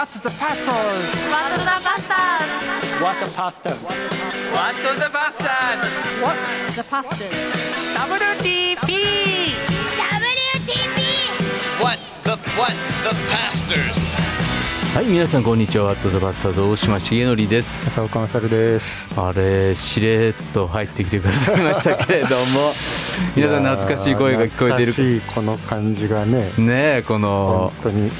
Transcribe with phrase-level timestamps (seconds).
[0.00, 0.66] What the pastors?
[1.28, 2.48] What the Bastards?
[3.02, 3.82] What the pastors?
[4.50, 5.84] What the Bastards?
[6.22, 6.38] What?
[6.74, 7.28] The Pastors.
[8.00, 8.88] WTP!
[10.00, 11.00] WTP!
[11.82, 12.72] What the what
[13.04, 14.16] the pastors?
[14.94, 19.06] はい皆さんこんにちはワットザバスターズ大島重則です浅岡勝です。
[19.20, 22.72] あれしれっと入ってきてくださいましたけれども
[23.36, 28.10] 皆さん懐かしい声が聞こえている懐かしいこの感じがね、ねえこの本当に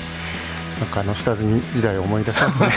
[0.80, 2.68] なんかあの下積み時代を思い出しますね。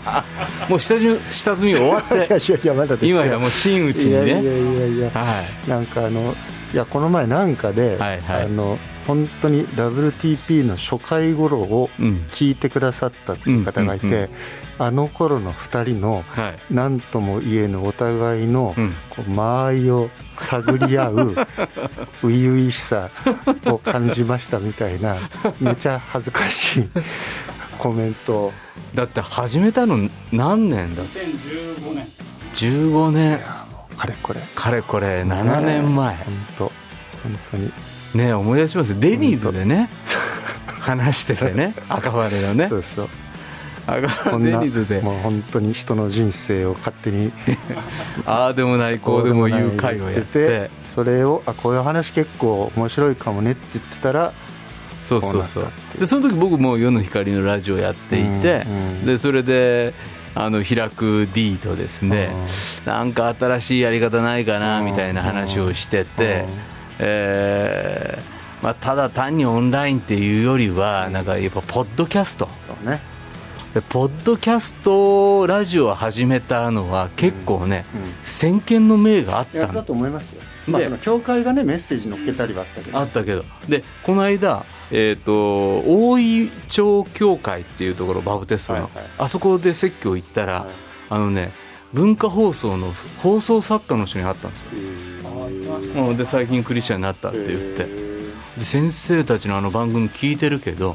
[0.68, 2.18] もう下積み下積み終わって い
[2.52, 5.10] やいやまだですよ今やもう真打ちにいやいやいねやいや。
[5.12, 5.24] は
[5.66, 6.34] いなんかあの
[6.72, 12.26] いやこの前なんかで、はいはいあの本当に WTP の初回頃をうん。
[12.30, 14.28] 聞いてくださったっていう方がいて、うんうんうん。
[14.78, 16.58] あの頃の2人のはい。
[16.70, 18.92] 何とも言えぬお互いの、うん。
[19.10, 21.34] こう間合いを探り合う
[22.22, 23.10] 初々しさ
[23.66, 25.16] を感じましたみたいな
[25.60, 26.88] めちゃ恥ずかしい
[27.78, 28.32] コメント。
[28.32, 28.52] を
[28.94, 32.06] だって始めたの何年だ？2015年。
[32.54, 33.40] 15年。
[33.96, 34.40] かれこれ。
[34.54, 36.16] かれこれ7年前。
[36.16, 36.24] 本
[36.58, 36.64] 当
[37.22, 37.72] 本当に
[38.14, 39.88] ねえ思い出しますデニーズでね
[40.82, 41.74] 話しててね。
[41.88, 42.68] 赤羽のね。
[42.68, 43.08] そうそう
[43.86, 45.00] 赤羽デニーズで。
[45.00, 47.32] もう本当に人の人生を勝手に
[48.26, 50.70] ああでもないこうでも言う会をやって。
[50.82, 54.32] それをあこういう話結構面白いかもねって言ってたら
[55.04, 55.66] そうそうそう。
[55.98, 59.06] でその時僕も夜の光のラジオやっていて、うんうん。
[59.06, 59.94] でそれで
[60.34, 62.30] あの開く D とですね、
[62.86, 66.71] なんか新しいやり方ないかなうんみたいな話をしてて、うん
[67.04, 72.48] えーまあ、ただ単にオンラインっていうよりはなんかやっぱポッドキャスト。
[72.68, 73.00] そうね。
[73.74, 78.14] でポッドキャストラジオを始めたのは結構ね、うん。
[78.22, 79.82] 先見の明があったの。
[79.82, 80.42] と思いますよ。
[80.68, 82.98] まあでその教会がねメッセージ載っけたりはあったけど。
[82.98, 83.44] あったけど。
[83.68, 89.06] でこの間、えー、と大井町教会っていうところバプテストの、はいはい。
[89.18, 90.70] あそこで説教行ったら、はい。
[91.10, 91.52] あのね
[91.92, 94.68] 文化放送の放送作家の人に会ったんですよ、
[95.32, 96.16] うん。
[96.16, 97.86] で最近クリスチャンになったって言って。
[98.56, 100.94] で先生たちのあの番組聞いてるけど、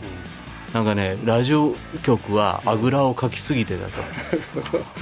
[0.74, 4.02] なんかねラジオ局はあぐらをかきすぎてだと。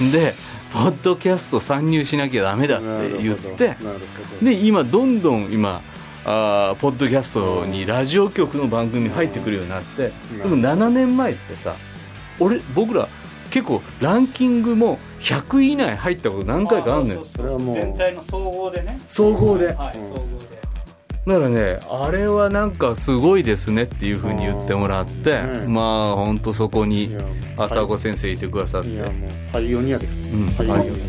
[0.10, 0.32] で
[0.72, 3.76] ポッドキャスト参入しなきゃダメだって言って
[4.42, 5.80] で今どんどん今
[6.24, 11.76] あーポッドキャストにラジオ局の番組入ってくるようになってでも7年前ってさ
[12.38, 13.08] 俺僕ら
[13.56, 17.24] 結構ランキングも100位以内入ったこと何回かあるのよ。
[17.24, 17.74] それはもう。
[17.74, 18.98] 全体の総合でね。
[19.08, 19.68] 総合で？
[19.68, 20.16] だはい総合
[21.24, 21.32] で。
[21.32, 25.72] からねあれはなんかすごいですねっていうふうに言ってもらってうん。
[25.72, 27.18] まあ本当そこいにや
[27.56, 28.90] 浅子先生いてくださって。
[28.90, 30.76] いやもうパイオニアです、うんパイオニア。
[30.76, 31.00] パイオニ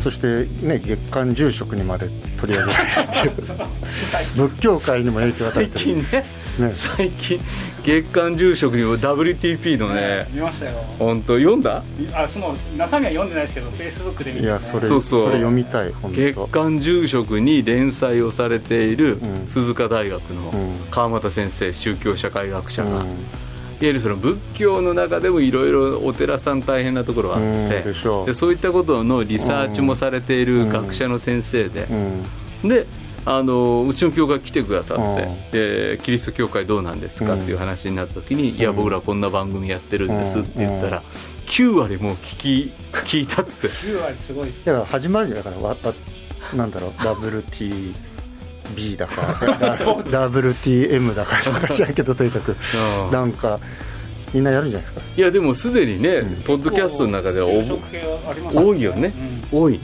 [0.00, 2.90] そしてね月刊住職にまで取り上げられる。
[3.00, 4.48] っていう。
[4.48, 5.80] 仏教界にも影響を与え最てる。
[5.80, 6.24] 近ね
[6.58, 6.70] ね。
[6.70, 7.40] 最近
[7.82, 10.84] 月刊住職にも WTP のね見ましたよ。
[10.98, 11.82] 本当読んだ？
[12.12, 15.30] あその中身は読んでないですけどフェイスブックで見て、ね、いやそれそうそう。
[15.30, 19.48] れ読みたい本月当刊住職に連載をされているうん。
[19.48, 20.68] 鈴鹿大学のうん。
[20.90, 23.06] 川又先生宗教社会学者が、うん。
[23.06, 23.16] いわ
[23.80, 28.26] ゆるその仏教の中でもいろいろお寺さん大変なところがあって、うんでしょう。
[28.26, 31.86] でそういったことのリサーチもされている学者の先生で
[32.62, 32.68] う、ん。
[32.68, 32.86] で
[33.24, 35.50] あのうちの教会来てくださって、うん。
[35.50, 41.02] でキリスト教会どうなんですかうんっていう話になった時に、いやうん僕らこんな番組やってるんですって言ったら、
[41.46, 43.76] 9割もう聞き聞いたっつって。
[43.76, 44.52] 9割すごい。
[44.64, 45.76] だから始まりだからわわ
[46.54, 47.94] なんだろう WTB
[48.96, 52.56] だか WTM だかなん か知らんけどとにかく。
[53.04, 53.10] うん。
[53.10, 53.60] なんか
[54.32, 55.04] みんなやるんじゃないですか。
[55.16, 59.12] いやでもすでにね、ポッドキャストの中では多いよね、
[59.52, 59.58] うん。
[59.58, 59.80] 多い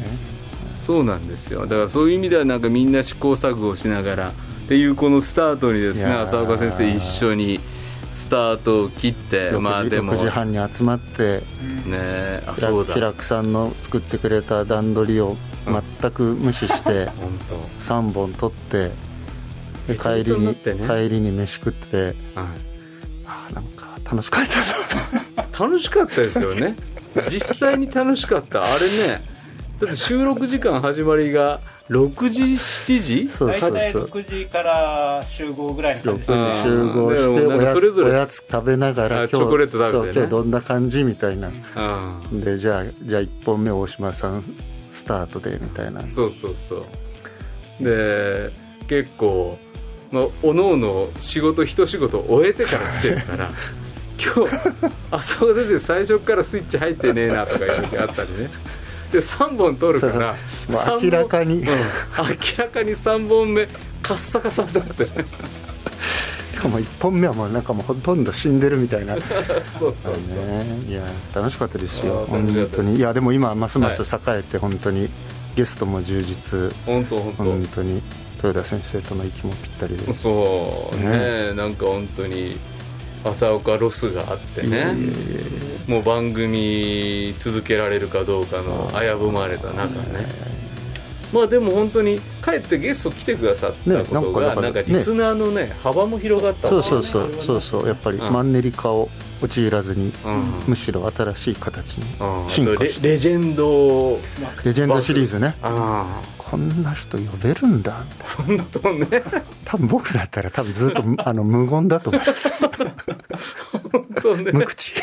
[0.84, 1.62] そうなんですよ。
[1.62, 4.33] だからそういう意味ではなんかみんな試行錯誤をしながらっ
[4.69, 7.59] ていうこのスタートにですね浅岡先生一緒に
[8.12, 10.12] スタートを切って6時まあでも。
[10.12, 11.43] 6時半に集まって
[11.87, 12.91] ねあひそうだ。
[12.91, 15.37] ら平久さんの作ってくれた段取りを
[16.00, 18.91] 全く無視して 本3本取って
[19.87, 22.48] 帰りに、帰りに飯食って当、はい。
[23.27, 25.66] あーなんか楽しかったな。
[25.66, 26.77] 楽しかったですよね。
[27.28, 28.63] 実際に楽しかった。
[28.63, 29.34] あれね
[29.86, 31.60] だって収録時間始まりが
[31.91, 33.28] 6時7時？
[33.28, 34.07] そう大体そう。
[34.07, 36.53] そう6時から集合ぐらいの感6じですね。
[36.53, 41.51] 時集合しておやそれぞれおやつ食べながらあチョコレート食べてどんな感じみたいな。
[42.31, 42.41] うん。
[42.41, 44.45] でじゃあじゃあ1本目大島さん
[44.89, 46.09] スタートでみたいな。
[46.10, 46.84] そうそうそ
[47.80, 47.84] う。
[47.84, 48.51] で
[48.87, 49.59] 結構、
[50.10, 53.51] まあ、おのおの仕事一仕事終えてから来てるから
[54.16, 54.54] 今日
[55.10, 58.51] 浅岡先生最初からスイッチ入ってねえなとかいう時あったりね
[59.15, 60.37] で3本取るから
[61.01, 61.61] 明らかに。
[61.61, 61.66] うん。
[61.66, 61.72] 明
[62.59, 63.66] らかに3本目
[64.03, 65.25] カッサカサになってね
[66.61, 69.15] かも1本目はもうなんかもうほとんど死んでるみたいな。
[69.78, 70.15] そうそうそう。
[70.15, 70.65] ね。
[70.89, 71.03] いや
[71.34, 72.27] 楽しかったですよ。
[72.28, 72.97] 本当に。
[72.97, 75.09] いやでも今ますます栄えて本当に
[75.55, 76.72] ゲストも充実。
[76.87, 77.45] 本当本当。
[77.45, 78.03] 本当に。
[78.43, 81.55] 豊田先生との息もぴったりでそうね。
[81.55, 82.59] なんか本当に
[83.24, 84.94] 朝岡ロスがあってね。
[85.86, 90.54] もう番組続けられるかどうかの危ぶまれた中ね。
[91.32, 96.68] まあでも本当に帰ってゲスト来てくださったことが、ねなんかリスナーのね幅も広がった。
[96.68, 97.34] そうそうそう。
[97.41, 97.88] そうそう。
[97.88, 98.32] やっぱりうん。
[98.32, 99.10] マンネリ化を
[99.42, 100.62] 陥らずにうん。
[100.68, 102.04] むしろ新しい形に
[102.48, 103.09] 進化して。
[103.09, 104.18] レジェンド
[104.65, 105.56] レジェンドシリーズね。
[105.62, 106.22] あ
[106.54, 107.92] こんな人呼べるんだ。
[107.98, 108.04] あ
[108.47, 109.09] 本当ね。
[109.65, 114.53] 多分僕だったら多分ずっと あの無言だと思います本当ね。
[114.53, 114.95] 無口。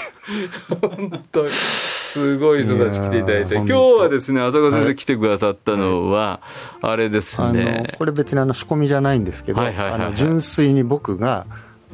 [0.80, 1.50] 本当に。
[1.50, 3.56] すごい人たち来ていただいて。
[3.56, 4.86] 今日はですね浅川先はい。
[4.92, 6.40] 生来てくださったのは、
[6.82, 9.74] あれですあねのこれ別にあの仕込みじゃないんですけど、はい
[10.16, 11.46] 純粋に僕が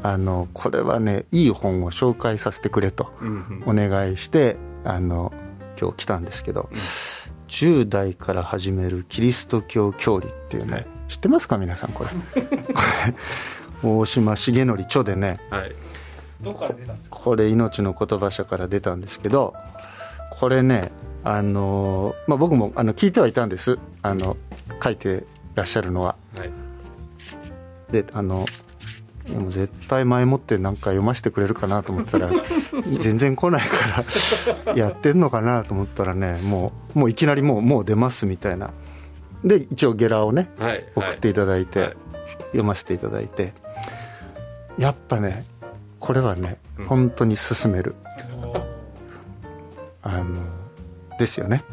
[0.04, 4.56] あのこれはねいい本を紹介させてくれとうんお願いして
[4.86, 5.34] あの
[5.80, 6.70] 今日来たんですけど、
[7.48, 10.86] 10代から始めるキリスト教教理っていうね、はい。
[11.08, 12.10] 知ってますか皆さんこれ？
[12.74, 12.82] こ
[13.84, 15.40] れ大島重則著でね。
[15.50, 15.72] はい。
[16.42, 17.16] どこから出たんですか？
[17.18, 19.54] これ命の言葉社から出たんですけど
[20.32, 20.92] これね
[21.24, 23.80] あの、まあ、僕もあの聞いてはいたんです。
[24.02, 24.36] あの
[24.84, 25.24] 書いて
[25.56, 26.16] らっしゃるのは。
[26.36, 26.52] はい。
[27.92, 28.46] であの
[29.30, 32.30] いやもう絶対前もってなんか読ませてくれるかなと思ったら
[33.00, 34.04] 全然来ないか
[34.66, 38.72] らやってんのかなと思ったらねもうもういきなりもうもう出ますみたいな。
[39.44, 41.98] で一応ゲラをねはい送っていただいて、はい
[42.48, 43.54] 読ませていただいて。
[44.78, 45.46] やっぱね
[46.00, 46.86] これはねうん。
[46.86, 47.96] 本当に勧める、
[50.04, 50.36] あの
[51.18, 51.64] ですよね。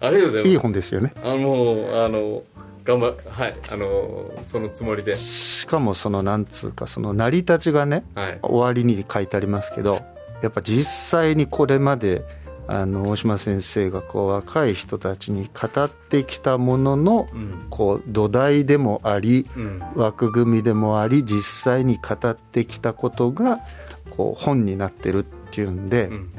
[0.00, 0.50] ありがとうございます。
[0.50, 1.12] いい本ですよね。
[1.22, 2.42] あのあの
[2.88, 5.14] 頑張はいあのそのつもりで。
[5.18, 8.38] しかもそのなんつうかその成り立ちがねはい。
[8.40, 9.98] 終わりに書いてありますけど
[10.42, 12.24] やっぱ実際にこれまで
[12.66, 17.66] あの大島先生がこう若い人たちに語ってきたもののうん。
[17.68, 19.82] こう土台でもありうん。
[19.94, 23.60] 枠組みでもあり実際に語ってきたことが
[24.08, 26.30] こう本になってるっていうんで、うん。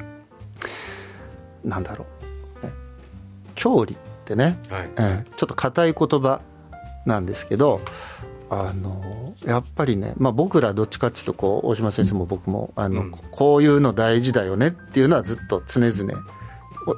[1.63, 2.07] なんだろ
[2.63, 2.74] う、ね、
[3.54, 3.95] 教理
[4.30, 4.90] ってね、はい。
[4.96, 6.42] うんちょっと硬い言葉
[7.06, 7.81] なんですけど
[8.52, 13.12] あのやっぱりね、まあ、僕らどっちかっていうとこう大島先生も僕もあの、うん。
[13.12, 16.22] こういうの大事だよねっていうのはずっと常々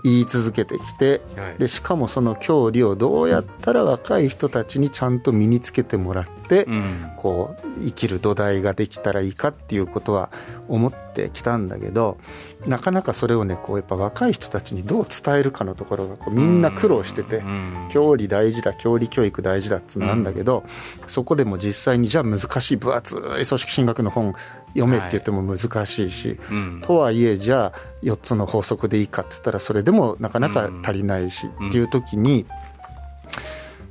[0.04, 1.58] 言い続けてきてはい。
[1.58, 7.12] でしかもその教理をどうやったら若い人たちにちゃんと身につけてもらって、うん。
[7.18, 10.30] こう生きる土台ができたらいいかっていうことは
[10.68, 12.18] 思ってきたんだけど
[12.66, 17.38] なかなかそれをねこうやっぱ若い人たちにどう伝えるかのところがこうみんな苦労してて。
[17.38, 20.64] うん教理大事だ教理教育大事だってなんだけど、
[21.08, 24.34] そこでも実際にじゃあ難しい分厚い組織進学の本
[24.74, 26.82] 読めって言っても難しいし、うん。
[26.84, 31.70] とはいえじゃあ4つの法則でいいかって言ったらそれでもなかなか足りないし、うん。
[31.70, 32.46] っていう時に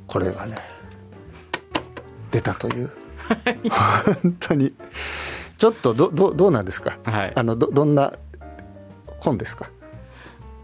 [0.07, 0.57] これがね
[2.31, 2.91] 出たという。
[4.23, 4.73] 本当に。
[5.59, 6.99] ちょっとどどどうなんですか？
[7.05, 7.33] はい。
[7.35, 8.15] あのどどんな
[9.21, 9.69] 本ですか？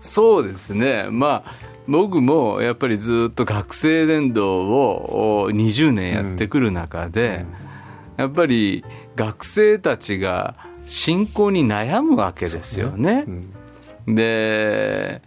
[0.00, 1.06] そうですね。
[1.10, 1.54] まあ
[1.86, 7.44] 僕もやっぱりずっと学生伝道をお20年やってくる中で、
[8.16, 10.54] やっぱり学生たちが
[10.86, 13.24] 信仰に悩むわけですよね。
[14.06, 14.14] うん。
[14.14, 15.20] で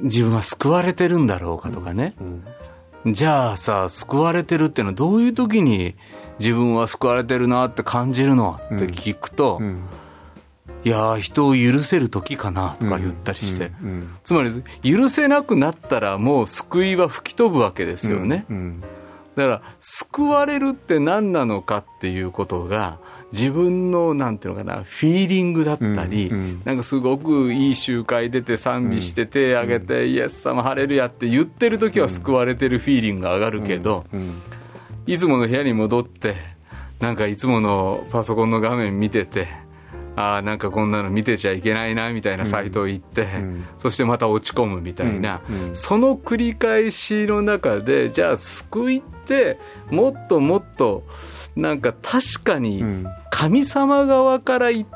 [0.00, 2.14] 自分は救われてるんだろうかとかね、
[3.06, 5.94] じゃあさ救われてるっていうのはどういう時に
[6.38, 9.80] 自分は救われてるなって感じるのって聞くと、うん。
[10.84, 13.88] いやー人を許せる時かなとか言ったりして、うん。
[13.88, 14.16] うん。
[14.22, 18.82] つまり許せなくなったらもう救いは吹き飛ぶわけですよね、うん
[19.36, 22.98] だから救われるって何なのかっていうことが
[23.32, 26.62] 自分のなんていうのかなフィーリングだったり、うんうん。
[26.64, 34.32] なんかすごくいい集会出て賛美して手挙げて、イエス様ハレルヤって言ってる時は救われてるフィーリングが上がるけど、うん
[35.06, 36.34] いつもの部屋に戻って
[36.98, 39.46] なんかいつものパソコンの画面見てて
[40.16, 45.76] ああなんかこんなの見てちゃいけないなみたいなサイトを行って、んそしてまた落ち込むみたいな、うんうん。
[45.76, 49.58] その繰り返しの中でじゃあ救いって
[49.90, 51.04] もっともっと
[51.54, 53.06] なんか確かにうん。
[53.30, 54.86] 神様側からい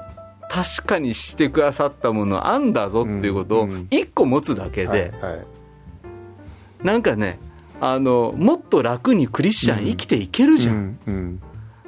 [0.49, 5.46] 確かにしてくださったものあんだぞっていうことをうんうん一個持つだけで、はいはい。
[6.82, 7.38] なんかね
[7.80, 10.75] あのもっと楽にクリスチャン生きていけるじゃん。
[10.75, 11.42] うんうん。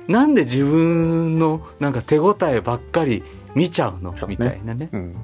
[0.09, 3.23] なんで自分のなんか手応えばっかり
[3.55, 4.15] 見ちゃうの？
[4.27, 4.89] みたいなね。
[4.93, 5.17] うん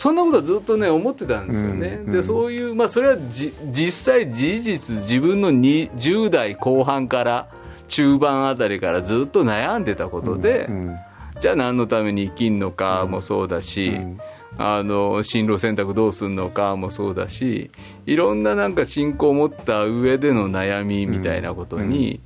[0.00, 7.48] そんなことはずっとね思ってたんですよね、うんうんでそういうまあそれはじ実際事実自分のに10代後半から
[7.86, 10.96] 中盤あたりからずっと悩んでたことで、うん
[11.38, 14.20] じゃあ何のために生きんのかもそうだし、うん。
[14.58, 17.70] あの進路選択どうすんのかもそうだし
[18.04, 22.20] いろんななんか信仰を持った上での悩みみたいなことに、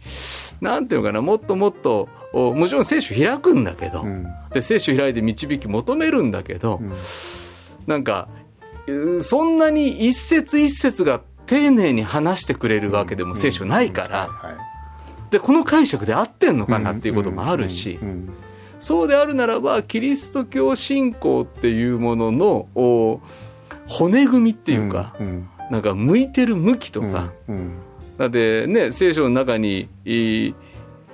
[0.61, 4.27] なんていうのかなもっともっとおもちろん聖書開くんだけど、うん。
[4.53, 6.81] で聖書開いて導き求めるんだけど、
[7.87, 8.29] なんか
[8.87, 14.57] うそんなに一節一節が丁寧に話してくれるわけでも聖書ないから、はい。
[15.31, 17.99] でこの解釈で合ってんのかなっていうこともあるし。
[18.03, 18.29] うん
[18.81, 23.21] そうであるならばキリスト教信仰っていうもののお
[23.87, 27.79] 骨組みっていうか、うんなんか向いてる向きとか、うん
[28.19, 29.89] だってね聖書の中に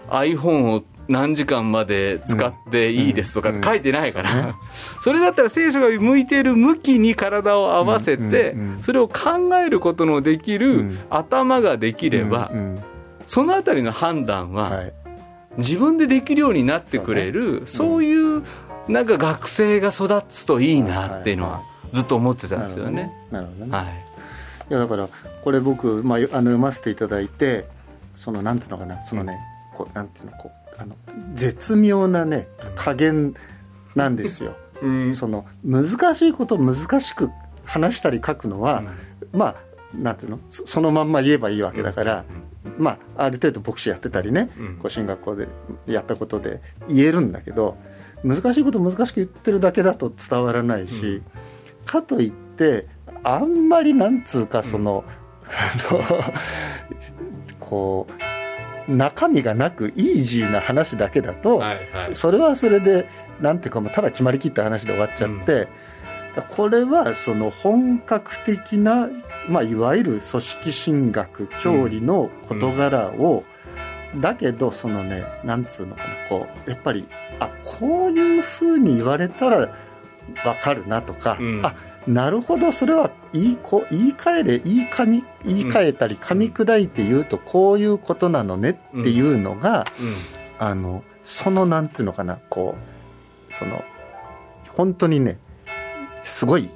[0.08, 4.56] iPhone を何時間まで使っていいですとか書いてないから、
[5.02, 10.98] それだったら聖書が向いてる向きに体を合わせて、それを考えることのできるうん。
[11.10, 12.78] 頭ができれば、うん。
[13.26, 14.92] そのあたりの判断は、はい。
[15.56, 18.42] 自分でできるようになってくれるそう,、いう
[18.88, 21.62] なんか学生が育つといいなっていうのは
[21.92, 23.12] ずっと思ってたんですよね。
[23.32, 23.76] なるほどね。
[23.76, 23.86] はい。
[24.70, 25.08] いやだから
[25.42, 27.66] これ僕、まあ、あの読ませていただいて
[28.14, 29.38] そのなんていうのかなそのね、
[29.74, 30.96] こうなんていうのこうあの
[31.34, 33.34] 絶妙なね加減
[33.94, 34.56] なんですよ。
[34.82, 35.14] うん。
[35.14, 37.30] その難しいことを難しく
[37.64, 38.82] 話したり書くのは、
[39.32, 39.56] まあ
[39.94, 40.40] なんていうの？
[40.48, 42.24] そそのまんま言えばいいわけだから、
[42.78, 44.76] まあ、ある程度牧師やってたりね、うん。
[44.78, 45.48] こう進学校で
[45.86, 47.76] やったことで言えるんだけど
[48.24, 51.22] 難しいことを難しく言ってるだけだと伝わらないし、
[51.84, 52.86] かといって
[53.22, 55.04] あんまりなんつうかその、
[55.44, 56.00] あの
[57.60, 58.29] こう
[58.90, 62.04] 中身がなくイージーな話だけだと、はいはい。
[62.04, 63.08] そそれはそれで
[63.40, 65.68] なんていうかもうただ決まりきった話で終わっちゃって、
[66.48, 69.08] これはその本格的な、
[69.48, 73.44] まあ、いわゆる組織神学教理の事柄を、
[74.16, 77.06] だけどそのねなんつうのかなこうやっぱり
[77.38, 79.76] あこういうふうに言われたら
[80.44, 81.64] 分かるなとか、うん。
[81.64, 81.74] あ
[82.06, 89.84] なるほどそれは言いこ言い換えれ言いかみ言い換えたり噛み砕いて言うとこういうことなのねっていうのが、
[90.58, 92.74] あのそのなんていうのかなこ
[93.50, 93.84] うその
[94.70, 95.38] 本当にね
[96.22, 96.70] すごい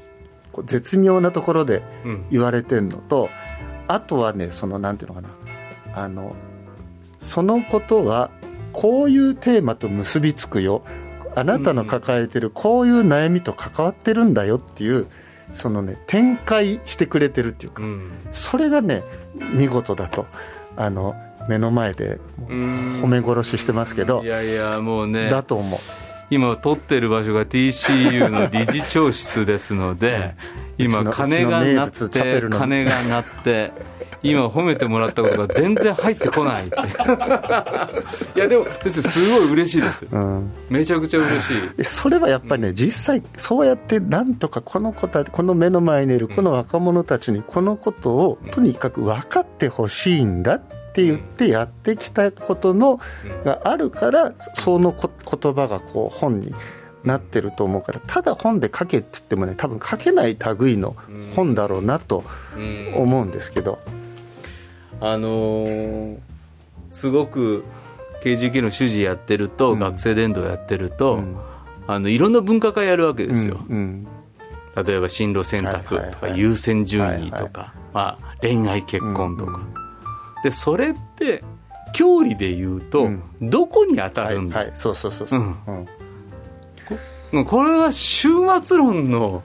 [0.65, 2.27] 絶妙なところでうんうん。
[2.31, 3.31] 言われてんのと
[3.89, 5.31] あとはねそのなんていうのかな
[5.95, 6.35] あの
[7.19, 8.31] そのことは
[8.73, 10.85] こういうテーマと結びつくよ
[11.35, 15.07] あなたの抱えてるこういう悩みと関わってるんだよっていう
[15.53, 18.11] そのね展開してくれてるっていうかうん。
[18.31, 19.03] それがね
[19.53, 20.27] 見事だと
[20.77, 21.15] あの
[21.49, 23.03] 目の前でうん。
[23.03, 25.29] 褒め殺ししてますけどいやいやもうね。
[25.31, 25.81] だと思う。
[26.31, 30.35] 今撮ってる場所が TCU の理事長室ですので
[30.79, 33.73] 今鐘が鳴って鐘が鳴って
[34.25, 36.77] 今褒めてもらったことが全然入ってこないって。
[38.35, 40.51] いやでもですすごい嬉しいですうん。
[40.71, 41.77] めちゃくちゃ嬉しい。
[41.77, 50.63] でそれはやっぱりね、実際そうやってなんとかこの子たこの目の前にいるこの若者たちにこのことをとにかく分かってほしいんだっ
[50.95, 53.01] て言ってやってきたことの
[53.45, 56.55] があるからそのこ言葉がこう本に
[57.03, 60.97] なってると思うからただ本で書けって言ってもね多分書けない類の
[61.37, 62.25] 本だろうなと
[62.57, 62.95] うん。
[62.97, 63.79] 思うんですけど、
[65.01, 66.19] あのー
[66.91, 67.65] すごく
[68.23, 69.79] KGK の主事やってると、うん。
[69.81, 71.37] 学生伝道やってると、うん。
[71.89, 74.07] あのいろんな分科会やるわけですよ、うん
[74.77, 79.61] 例えば進路選択とかはいはいはい優先順位とか、まあ、恋愛結婚とか、
[80.43, 81.45] でそれって
[81.93, 83.23] 教理で言うと、うん。
[83.41, 85.57] どこに当たはいるんだ、はいそうそうそうそう、うん。
[85.67, 85.89] うん。
[87.33, 88.33] うんこれは終
[88.63, 89.43] 末論の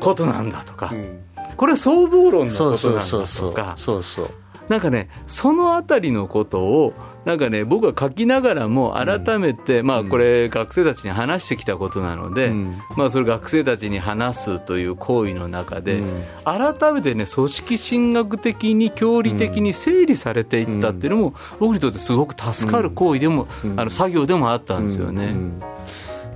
[0.00, 1.20] ことなんだとか、うん。
[1.56, 4.30] これは創造論のそうそうことなんそうそうだとかそうそう
[4.68, 6.94] なんかねそのあたりのことを
[7.24, 12.78] なんかね僕は書きながらも改めて、まあこれ学生たちに話してきたことなので、うん。
[12.96, 16.22] まあそれ学生たちに話すという行為の中で、うん。
[16.44, 23.80] 改めてね組織神学的に教理的に整理されていったっていうのも、僕にとってすごく助かる行為でも、うん。
[23.80, 25.24] あの作業でもあったんですよね。
[25.24, 25.30] うん。
[25.30, 25.62] うん。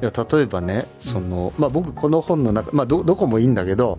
[0.01, 3.99] いや例えばねその、まあ、僕この本の中、まあ、どどこもいいんだけど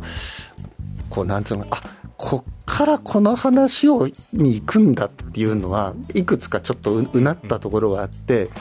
[1.10, 1.82] こうなんつうのあ
[2.16, 8.52] こっからこの話をに行くんだっていうのはいくつかちょっとううなったところがあって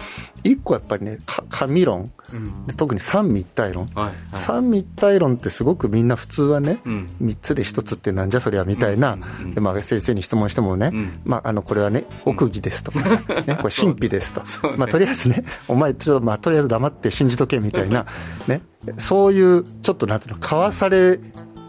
[0.44, 2.10] 一個やっぱりねか神論。
[2.32, 2.66] うん。
[2.66, 4.14] で特に三位一体論、はいはい。
[4.32, 7.10] 三位一体論ってすごくみんな普通はね、うん。
[7.22, 9.18] 3つで1つってなんじゃそりゃみたいな、
[9.54, 11.20] でまあ、先生に質問してもね、うん。
[11.24, 14.42] まあ、あのこれはね奥義ですとかさ、ね、 これ神秘ですと、
[14.76, 18.06] まあ、とりあえずねお前ちょっと、まあ、とりあえず黙って信じとけみたいな、
[18.46, 18.62] ね、
[18.98, 21.18] そういうちょっとなんていうのかわされ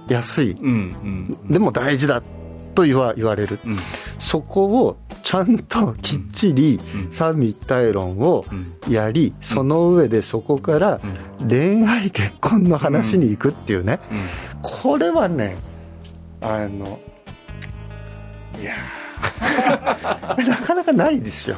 [0.10, 0.56] やすい
[1.50, 2.22] でも大事だ
[2.76, 3.60] と言わ言われる。
[3.66, 3.78] うん。
[4.20, 7.12] そこをちゃんときっちりうん。
[7.12, 8.74] 三位一体論をうん。
[8.92, 11.02] やりその上でそこから
[11.48, 14.00] 恋愛結婚の話に行くっていうね。
[14.12, 14.20] うん。
[14.62, 15.58] これはね
[16.42, 17.00] あの
[18.60, 19.00] いやー。
[20.50, 21.58] なかなかないですよ。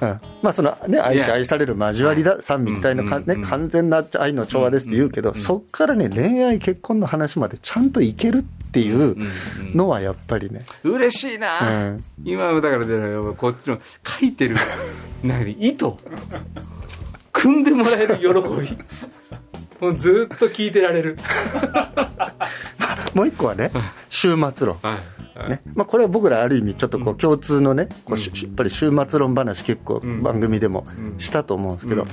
[0.00, 9.16] うん、まあそのね愛し愛される交わりだ三位一体のか、ね完全な愛の調和ですって言うけど、そっからね恋愛結婚の話までちゃんといけるっていう
[9.74, 12.04] のはやっぱりね、嬉しいな、うん。
[12.24, 14.56] 今だからねこっちの書いてる。
[15.22, 15.52] 何？
[15.52, 15.98] 糸？
[17.32, 18.78] 組んでもらえる喜び。
[19.80, 21.18] もうずっと聞いてられる。
[23.14, 23.70] もう一個はね
[24.08, 24.78] 終末論。
[24.82, 25.62] はいね。
[25.74, 27.16] まあ、これは僕らある意味ちょっとこううん。
[27.18, 30.22] 共通のね、こうやっぱり終末論話結構うん。
[30.22, 31.20] 番組でもうん。
[31.20, 32.08] したと思うんですけど、うん。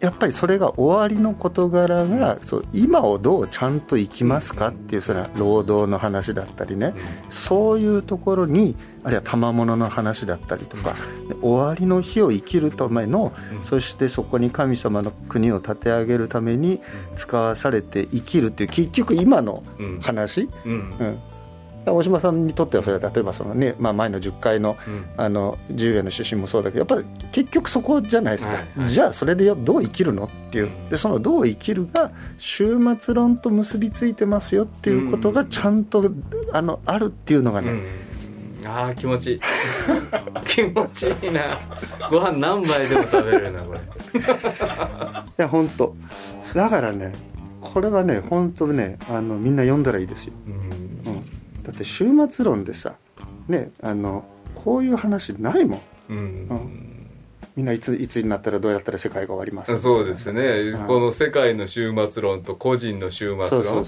[0.00, 6.94] やっぱりそれが終わりの事柄がそう今をどうちゃんと生きますかっていうそれは労働の話だったりね、
[7.28, 10.94] そういうところにあるいは賜物の話だったりとか、
[11.28, 13.64] で終わりの日を生きるための、うん。
[13.64, 16.80] そしてそこに神様の国を立て上げるために
[17.16, 20.00] 使わされて生きるっていう結局今のうん。
[20.00, 20.72] 話、うん。
[20.72, 21.18] うん、
[21.92, 25.04] 大島さんにとってはそれは例えばその、ねまあ、前の10回のうん。
[25.16, 28.88] あの10円の出身もそうだけどやっぱり結局そこじゃないですか、はいはい。
[28.88, 30.70] じゃあそれでよどう生きるのっていう。
[30.90, 36.10] でそのどう生きるが終末論と結びついてますよっていうことがちゃんと
[36.52, 38.66] あのあるっていうのがね、うん。
[38.66, 39.40] あー気持ちいい。
[40.46, 41.58] 気持ちいいな。
[42.10, 43.80] ご飯何杯でも食べれるなこれ。
[44.20, 44.22] い
[45.36, 45.94] や本当。
[46.54, 47.12] だからね
[47.60, 50.60] これはね本当ねあのみんな読んだらいいですよ、うんうん、
[51.68, 52.94] だって終末論でさ
[53.46, 55.80] ねあのこういう話ないもん。
[56.08, 56.94] うん。
[57.54, 60.70] みんないついつになったらどうやったら世界が終わりますそうですね。
[60.72, 60.86] ん。
[60.86, 63.84] この世界の終末論と個人の終末論。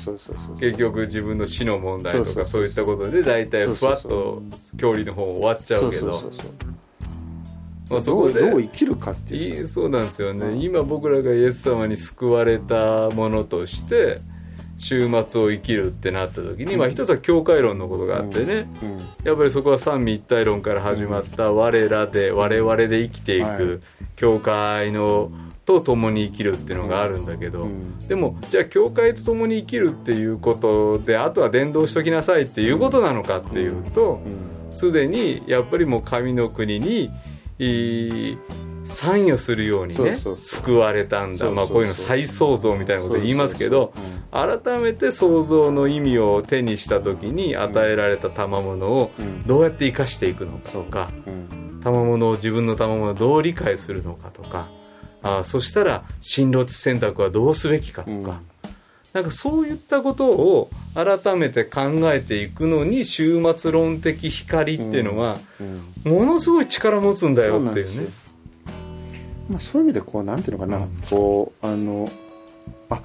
[0.58, 4.42] 結局自分の死の問題とかそういったことで大体ふわっと
[4.76, 6.12] 距離の方終わっちゃうけど。
[6.12, 6.52] そうそうそう
[7.88, 10.60] まあそこでどう生きるかっていいういそうなんですよね、うん。
[10.60, 14.20] 今僕らがイエス様に救われたものとして
[14.80, 18.98] 終末を生きるってなった時に、まあ一つは教会論のことがあってね、うん。
[19.24, 23.58] やっぱりそこは三位一体論から始まった我らで我々で生きていはい。
[23.58, 23.82] く
[24.16, 25.30] 教会の
[25.66, 27.98] と共に生きるっていうのがあるんだけど、うん。
[28.08, 34.28] でもじゃあ教会と共に生きるっていうことであとは伝道しときなさいっていうことなのかっていうとう
[34.70, 34.74] ん。
[34.74, 37.10] すでにやっぱりもう神の国に
[37.58, 38.38] いい
[38.84, 41.50] 参与するようにね救われたんだ。
[41.50, 43.92] まあこういうの再創造みたいなこと言いますけど
[44.30, 49.42] 改めて創造の意味を手にした時に与えられた賜物をうん。
[49.44, 51.30] どうやって生かしていくのかとかう。
[51.30, 51.80] ん。
[51.82, 54.68] 賜物を自分の賜物をどう理解するのかとか
[55.22, 58.40] あそしたら進路選択はどうすべきかとか、
[59.12, 61.80] なんかそういったことを改めて考
[62.12, 65.64] えていくのに終末論的光っていうのはう
[66.10, 66.12] ん。
[66.12, 68.08] ものすごい力持つんだよっていうね。
[69.50, 70.88] まあ、そういう意味でこうなんていうのかな、うん。
[71.10, 72.08] こうあの
[72.88, 73.00] あ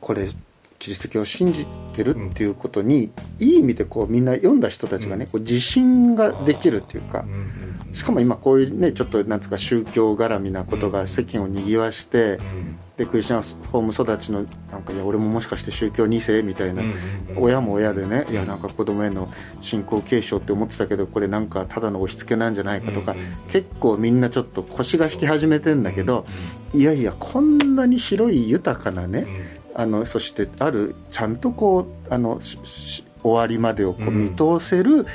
[0.00, 0.30] これ
[0.78, 5.30] キリスト教を信じてるっていうことに、いい意味でこうみんな読んだ人たちがね、うん。
[5.30, 12.78] こう自信ができるっていうかうんうんしかも今こういうねちょっとなんつうか宗教絡みなことが世間をにぎわして、うん。
[12.98, 16.94] でクリスチャンホーム育ちのなんかいや俺ももしかして宗教2世みたいな、うん
[17.36, 26.26] 親も親でねいやなんか子供への信仰継承って思ってたけどこれなんかただの押し付けなんじゃないかとか、うんうん結構みんなちょっと腰が引き始めてんだけど、
[26.74, 29.26] いやいやこんなに広い豊かなね、
[29.74, 34.20] あのそしてあるちゃんとこうあの終わりまでをこううん。
[34.30, 35.06] 見通せる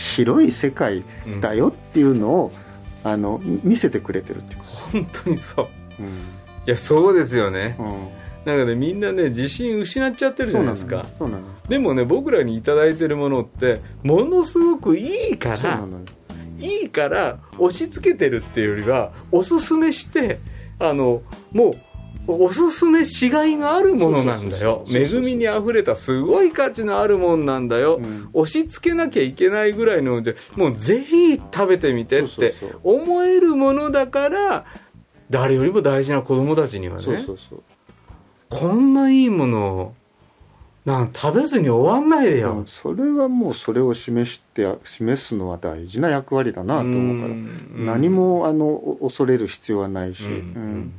[0.00, 1.04] 広い世界
[1.40, 2.52] だよっていうのを、
[3.04, 5.68] あの見せてくれてるっていうか、本当にそう。
[6.00, 6.06] うん。
[6.06, 6.10] い
[6.66, 7.76] やそうですよね。
[7.78, 8.20] うん。
[8.44, 11.04] なんかねみんなね自信失っちゃってるじゃないですか。
[11.18, 15.84] そうなのでもね僕らに頂いただいてるものってものすごくいいから
[16.58, 20.40] いいから押し付けてるっていうよりはおすすめして
[20.78, 21.74] あのもう
[22.30, 24.84] おすすめしがいがあるものなんだよ。
[24.88, 28.30] 恵みにあふれたすごい価値のあるもんなんだよ、うん。
[28.32, 34.64] 押し付けなきゃいけないぐらいのじゃもうぜひ食べてみてって思えるものだから
[35.30, 37.02] 誰よりも大事な子供たちにはね。
[37.02, 37.62] そうそうそう。
[38.48, 39.94] こんないいものを
[40.84, 42.52] なん食べずに終わんないでよ。
[42.52, 47.30] うん、それはもうそれを示して示すのは大事な役割だなと思うから。
[47.30, 50.32] うん何もあのお恐れる必要はないし、うん。
[50.32, 50.92] うん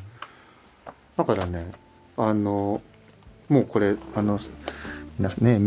[1.17, 1.71] だからね
[2.17, 2.81] あの
[3.49, 4.39] もうこれあの
[5.19, 5.59] ねあの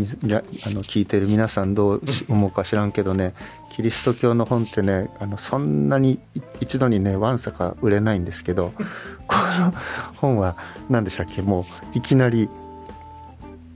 [0.83, 3.33] 聞いてる皆さんどう思うか知らんけどね
[3.75, 8.73] キリスト教の本ってねあのそんなにい一度にねわんさか売れないんですけど
[9.27, 9.73] この
[10.17, 10.57] 本は
[10.89, 11.41] 何でしたっけ？
[11.41, 11.63] もう
[11.97, 12.49] いきなり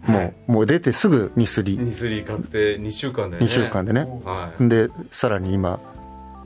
[0.07, 3.45] もう,、もう出てすぐニスリニスリー確定2週間でね。
[3.45, 4.69] 2週間でね、はい。
[4.69, 5.79] でさらに今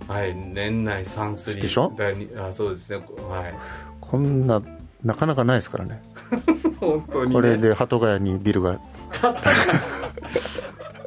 [0.07, 1.61] はい年内3スリー。
[1.61, 1.93] でしょ？
[2.37, 2.97] あそうですね。
[2.97, 3.53] はい。
[4.01, 4.61] こんな
[5.03, 6.01] なかなかないですからね。
[6.79, 8.79] 本当に、ね、これで鳩ヶ谷にビルが。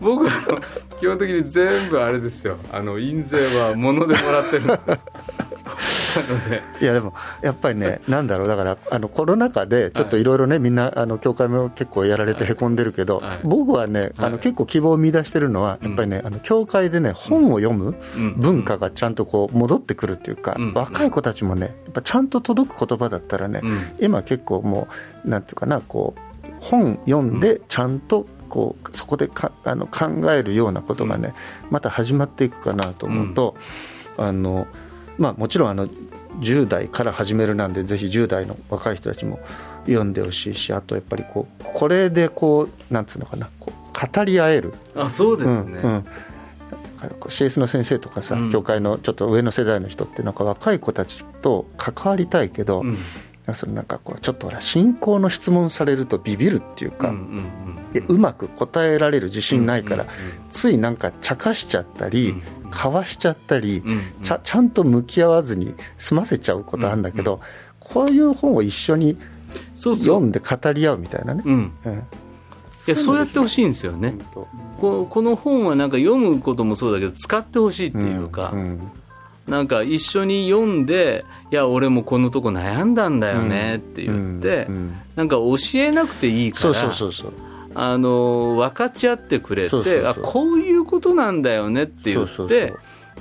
[0.01, 0.61] 僕あの
[1.01, 2.59] 基本的に全部あれですよ。
[2.71, 4.67] あの印税は物でもらってる
[6.81, 13.41] いやでもやっぱりねなんだろうだからあのコロナ禍でちょっといろいろねみんなあの教会も結構やられてへこんでるけど、はい。
[13.45, 14.33] 僕はねあはい。
[14.33, 18.35] の結構希望を見出してるのはやっぱりねあの教会でね本を読むうん。
[18.37, 20.73] 文化がちゃんとこう戻ってくるっていうか、うん。
[20.75, 23.81] 若い子たちもねやっぱちゃんと届く言葉だったらね、うん。
[24.01, 24.89] 今結構も
[25.25, 31.35] うなんていうかなこう本読んでちゃんとこうそこでかあの考えるようなことがね、
[31.71, 33.57] また始まっていくかなと思うと、
[34.17, 34.69] あの
[35.19, 35.89] まあ、もちろんあの
[36.41, 39.41] 10代から始めるなんでぜひ10代の若い人たちも
[39.87, 44.75] 読んでほしいしあとやっぱりこうこれでこうなんつうのかなこう語り合える。
[44.95, 46.07] あそうですね、うんうん。
[47.29, 48.53] CS の先生とかさ、うん。
[48.53, 52.99] 教会のちょっと上の世代の人ってなんか若い子たちと関わりたいけど、うん。
[53.55, 57.15] そのなんかこうちょっとほら信仰の質問されるとビビるっていうか、
[58.09, 60.09] うまく答えられる自信ないから、うん。
[60.51, 64.01] ついなんか茶化しちゃったり、うんかわしちゃったり、うんうん。
[64.23, 67.41] ちゃちゃんと向き合わずに済ませちゃうことあるんだけど、
[67.81, 69.17] こういう本を一緒に
[69.73, 71.43] 読んで語り合うみたいなね。
[71.45, 71.73] うん。
[71.85, 71.93] うん。
[72.87, 74.15] いやそうやってほしいんですよね。
[74.81, 78.93] ここの本はなんか読むこともそうだけど使ってほしいっていうか、ん
[79.49, 84.97] なんか一緒に読んでいや俺もこのとこ悩んだんだよねって言って、うんうん。
[85.17, 87.33] なんか教えなくていいかそうらそうそうそう
[87.79, 92.73] あの分かち合ってくれてあこういうことなんだよねって言って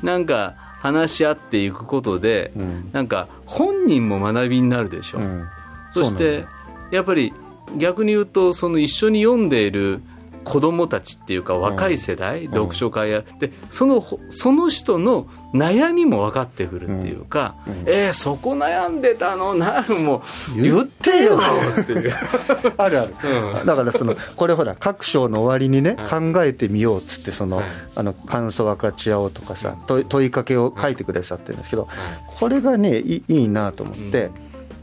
[0.02, 2.90] なんか話し合っていくことで、うん。
[2.94, 5.46] なんか本人も学びになるでしょ、うん。
[5.94, 6.46] そして
[6.92, 7.34] やっぱり
[7.78, 10.02] 逆に言うとその一緒に読んでいる
[10.46, 17.74] 子供たちっていうか若い世代、読書会やでそのその人の悩みも分かってくるっていうか、うん。
[17.74, 17.80] うん。
[17.88, 19.54] えーそこ悩んでたの？
[19.56, 20.22] なるも
[20.58, 21.40] う言ってよ。
[21.82, 22.14] っていう、
[22.78, 23.16] あるある。
[23.60, 23.66] うん。
[23.66, 31.88] だからそのこれほら各章の終わりにね、は考えてみようっつってその、はいあの感想分かち合おうとかさ問い問いかけを書いてくださってるんですけど、
[32.28, 34.30] これがねいいいなと思って、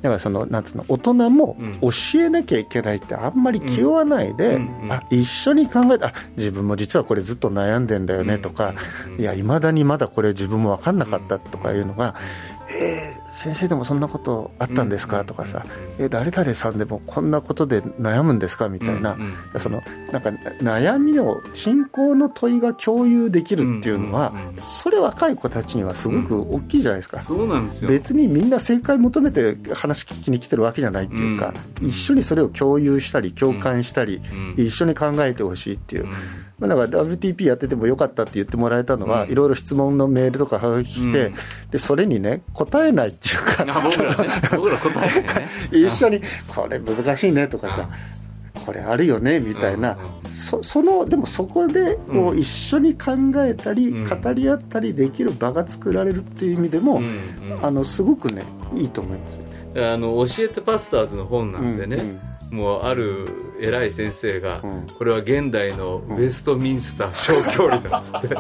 [0.03, 1.79] だからそのなんつうの大人もうん。
[1.81, 8.75] 教えなきゃいけないってあんまり気負わないで、あ一緒に考えてあ自分も実はこれずっと悩んでんだよねとか、
[9.19, 12.15] いやいまだにまだこれ自分も分かんなかったとかいうのが、
[12.81, 15.25] えー先生でもそんなことあったんですか？
[15.25, 15.65] とかさ、
[15.99, 18.69] え誰々さんでもこんなことで悩むんですか？
[18.69, 19.17] みたいな、
[19.59, 19.81] その
[20.13, 27.23] なんか悩みを信仰の問いが共有できるっていうのは、それ若い子たちにはすごく大きいじゃないですか。
[27.23, 27.89] そうなんですよ。
[27.89, 36.11] 別にみんな正解求めて話聞きに来てるわけじゃないっていうか、うん一緒にそれを共有したり共感したり、うん一緒に考えてほしいっていう、うん。
[36.59, 39.33] まあ、だから WTP やっててもよかったって言ってもらえたのは、うん。
[39.33, 41.35] いろいろ質問のメールとかはがき来て、うん。
[41.71, 43.79] でそれにね答えないっていうか。
[43.79, 44.29] あ僕らね。
[44.51, 45.49] 僕ら答えてね。
[45.89, 47.89] 一緒にこれ難しいねとかさ
[48.67, 49.93] これあるよねみたいな、
[50.25, 53.13] うんそそのでもそこでこううん一緒に考
[53.45, 54.09] えたり、うん。
[54.09, 57.05] 語り合ったりできる場が作られるっていう意味でも、うん
[57.53, 57.65] うん。
[57.65, 58.43] あのすごくね
[58.75, 59.79] いいと思います。
[59.79, 59.93] よ。
[59.93, 62.21] あの教えてパスターズの本なんでね、うん
[62.53, 63.27] もうある
[63.59, 64.87] 偉い先生が、うん。
[64.87, 68.29] これは現代のウェストミンスター小距離だっつって、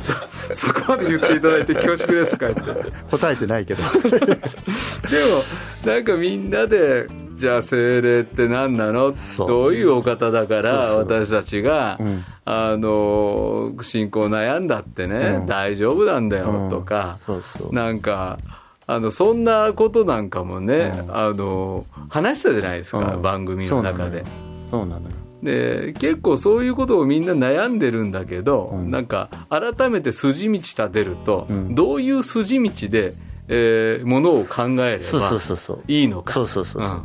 [0.00, 0.14] そ
[0.54, 2.60] そこまで言っていただいて恐縮ですかって。
[2.60, 3.82] でも答えてないけど。
[5.84, 9.12] なんかみんなでじゃあ精霊って何なの？
[9.38, 12.24] どういうお方だから私たちが、うん。
[12.46, 15.46] あの信仰悩んだってね、うん。
[15.46, 17.74] 大丈夫なんだよとか、そうそう。
[17.74, 18.38] なんか
[18.86, 21.16] あのそんなことなんかもね、うん。
[21.16, 23.22] あの話したじゃないですか、うん。
[23.22, 24.24] 番組の中で。
[24.70, 25.16] そうなのよ。
[25.42, 28.90] で結構そういうことをみんな悩んでるんだけど、うん。
[28.90, 31.74] なんか改めて筋道立てると、うん。
[31.74, 33.14] どういう筋道で、
[33.48, 35.80] えーものを考えれそうばそうそうそう。
[35.86, 36.32] いいのか。
[36.32, 36.90] そうそうそうそう。
[36.90, 37.02] うん。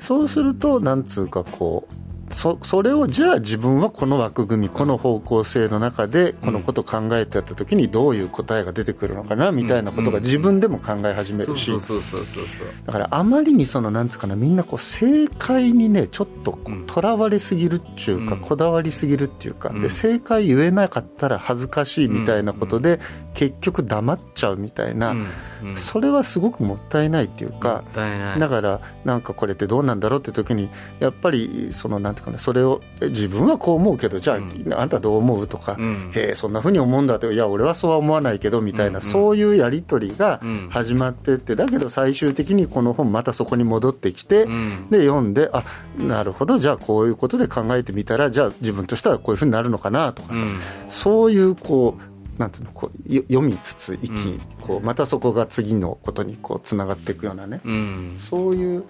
[0.00, 1.94] そうするとなんつうかこう
[2.34, 11.66] そそれをじゃあ自分はこの枠組みこの方向性の中でこのことを考えてやった時にどういう答えが出てくるのかなみたいなことが自分でも考え始めるし。
[11.66, 12.66] そうそうそうそうそう。
[12.86, 16.84] だからあまりにそのなんつうかなみんなこう正解にねちょっとうん。
[16.86, 18.40] とらわれすぎるっていうか、うん。
[18.40, 19.80] こだわりすぎるっていうか、うん。
[19.80, 23.00] で正解言えなかったら恥ずかしいみたいなことで、
[23.34, 25.26] 結局黙っちゃうみたいな、うん
[25.64, 25.76] うん。
[25.76, 30.70] それはすごくもったいないっていうもか、だからなんかこれってどうなんだろうって時に
[31.00, 34.74] やっぱりそのなんていうかなそれをえ自分はこう思うけどじゃあ、うん。
[34.74, 36.12] あんたどう思うとか、うん。
[36.14, 38.94] へえそんなふうに思うんだっていや俺はそうは思わないけどみたいな、うん。
[38.96, 40.68] うんそういうやり取りがうん。
[40.70, 44.86] 始まってってだけど最終的にこの本またそこに戻ってきて、うん。
[44.90, 45.64] で読んであ
[45.98, 50.60] なるほどじゃあこういうことで考えてみたらじゃあ自分としてはこういうふうになるのかなとかさ、うん。
[50.88, 54.40] そういうこうなんていうのこうよ読みつつ生き、うん。
[54.60, 58.16] こうまたそこが次のことにこうつながっていくようなね、うん。
[58.18, 58.84] そういう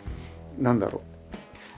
[0.58, 1.02] なんだろ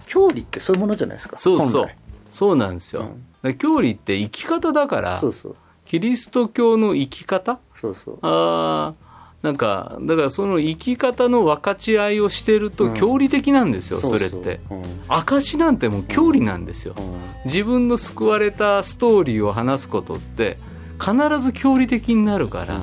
[0.01, 1.91] う教理ってそういうものじゃないですかそうそう。
[2.31, 3.09] そうなんですよ、
[3.43, 3.55] うん。
[3.57, 5.57] 教理って生き方だからそうそう。
[5.85, 7.59] キリスト教の生き方？
[7.81, 8.19] そうそう。
[8.23, 9.07] あー
[9.43, 12.95] なんかだからその生き方の分かち合いをしてるとうん。
[12.95, 14.29] 教理的なんですよ、そうそう。
[14.29, 14.61] それって。
[14.71, 14.83] うん。
[15.09, 17.15] 証なんてもう教理なんですよ、うん。
[17.45, 20.59] 自分の救われたストーリーを話すことって
[20.99, 22.81] 必ず教理的になるから、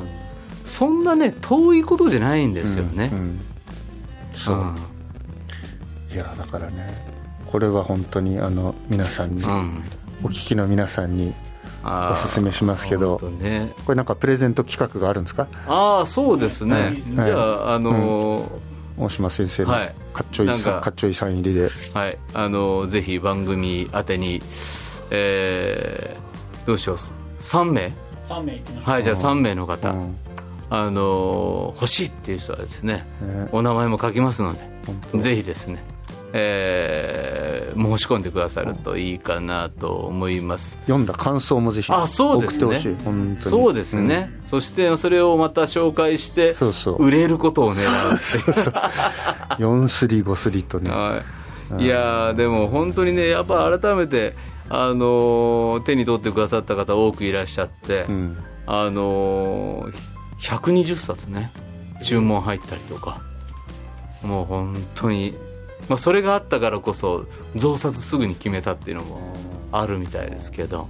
[0.66, 3.10] そんなね遠いことじゃないんですよね。
[3.12, 3.40] うんうん。
[4.32, 4.76] そう、うん。
[6.14, 6.88] いやだからね
[7.46, 9.84] これは本当にあの皆さんに、うん。
[10.24, 11.34] お聞きの皆さんに
[11.84, 13.72] おすすめしますけどね。
[13.86, 15.48] これなんかプレゼント企画があるんですか？
[15.68, 17.02] ああそうですね、はい。
[17.02, 18.60] じゃああのー
[18.96, 19.96] 大島先生のはい。
[20.14, 21.70] かっちょいいなんかさかっちょいいサイン入りで。
[21.96, 24.42] はい、あのぜひ番組宛てに、
[25.10, 26.98] えーどうしよう
[27.44, 27.94] 3名
[28.28, 28.90] ？3名いきましょう。
[28.92, 30.16] はいじゃあ3名の方、うん。
[30.70, 33.50] あの欲しいっていう人はですねね。
[33.52, 34.60] お名前も書きますので
[35.20, 35.84] ぜひですね、
[36.34, 40.78] えー申し込んでくださるといいかなと思います。
[40.82, 42.66] 読んだ感想もぜひあそうですね。
[42.66, 43.04] 送ってほしい。
[43.04, 43.40] 本当に。
[43.40, 47.04] そうですね、そしてそれをまた紹介してそうそう。
[47.04, 48.56] 売れることを狙うっていう。
[49.60, 50.92] 4 スリ5スリとね。
[50.92, 51.22] は
[51.80, 54.36] い、いやーでも本当にねやっぱ改めて、
[54.76, 58.38] あのー手に取ってくださった方多くいらっしゃって、うん。
[58.66, 59.94] あのー
[60.40, 61.52] 120冊ね
[62.02, 63.22] 注文入ったりとか。
[64.24, 65.36] もう本当に、
[65.90, 69.20] まあ、それがあったからこそ増刷すぐに決めたっていうのも
[69.72, 70.88] あるみたいですけど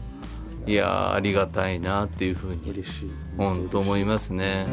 [0.68, 3.12] いやーありがたいなっていうふうに嬉しい。
[3.38, 4.68] 本当思いますね。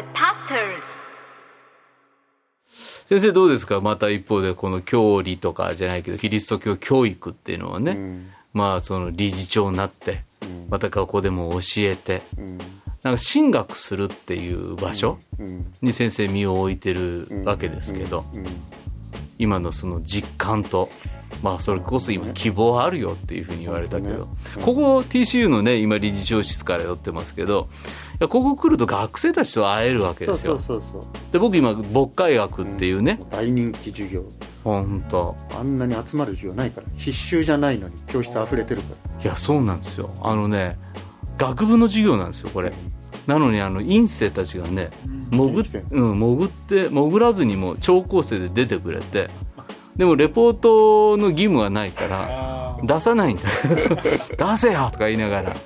[0.00, 0.98] The pastors?
[3.06, 3.80] 先生どうですか？
[3.80, 8.30] また一方でこの教理とかじゃないけどキリスト教教育っていうのはね、うん。
[8.52, 10.68] まあその理事長になってうん。
[10.70, 12.58] また学校でも教えてうん。
[13.02, 15.72] なんか進学するっていう場所うん。
[15.82, 18.44] に先生身を置いてるわけですけどうん。
[19.38, 20.88] 今のその実感と
[21.42, 24.28] まあそれこそ今希望あるよっていうふうに言われたけど。
[24.64, 27.68] ここ TCU のね今理事長室から寄ってますけど
[28.28, 30.58] ここ来ると学生たちと会えるわけですよ。
[30.58, 33.20] そうそうそうで僕今牧会学っていうね。
[33.30, 34.24] 大人気授業。
[34.62, 39.22] 本当あんなに集まる授業ないから必修じゃないのに教室溢れてるから。
[39.22, 40.10] いやそうなんですよ。
[40.20, 40.78] あのね
[41.38, 42.72] 学部の授業なんですよこれ。
[43.26, 44.90] なのにあの院生たちがね
[45.30, 49.28] 潜っ来てんうん、潜って潜らずにも聴講生で出てくれて
[49.96, 53.42] でもレポートの義務はないから出さないんだ
[54.52, 55.56] 出せよとか言いながら。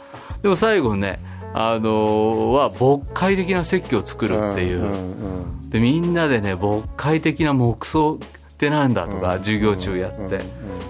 [0.42, 1.20] でも最後ね
[1.56, 4.92] あのは牧会的な説教を作るっていう、
[5.70, 10.40] でみんなでね牧会的な黙想ってなんだとか授業中やって、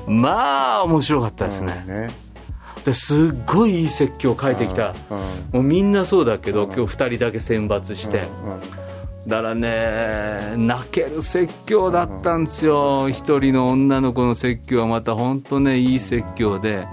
[0.07, 2.09] まあ面白かったですね、
[2.87, 5.18] ですっごいいい説教を書いてきた、うん
[5.53, 8.85] もうみんなそうだけど、今日2人だけ選抜して、うん
[9.27, 13.09] だからね泣ける説教だったんですよ。
[13.09, 16.87] 一人の女の子の説教はまた本当ねいい説教で。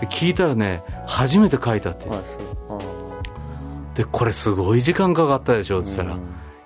[0.00, 2.12] で聞いたらね初めて書いたっていう
[3.94, 6.20] でこれすごい時間かかったでしょって言ったら「うん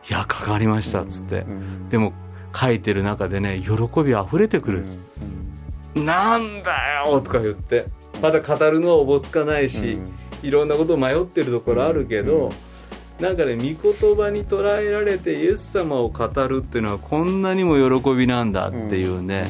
[0.08, 1.40] いやかかりました」っつって。
[1.40, 1.88] うん。
[1.88, 2.12] でも
[2.54, 4.84] 書いてる中でね喜びあふれてくる。
[5.96, 6.06] うん。
[6.06, 7.86] なんだよとか言って。
[8.22, 9.98] まだ語るのはおぼつかないし、
[10.42, 12.50] いろんなこと迷ってるところあるけど、
[13.20, 13.76] なんかね御言
[14.16, 19.48] 葉に捉えられてイエス様を語るっていうのはこんなにも喜びなんだっていうね、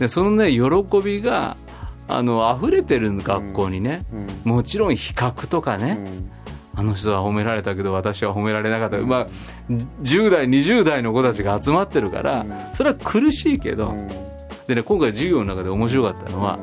[0.00, 0.60] でそのね喜
[1.04, 1.56] びが
[2.08, 4.06] あの溢れてる学校にね、
[4.44, 4.52] うん。
[4.52, 6.04] もちろん比較とかね、
[6.76, 9.26] あの人は褒められたけど私は褒められなかった、まあ
[9.70, 12.52] 10代20代の子たちが集まってるから、うん。
[12.72, 14.08] それは苦しいけど、うん。
[14.66, 16.58] でね今回授業の中で面白かったのは、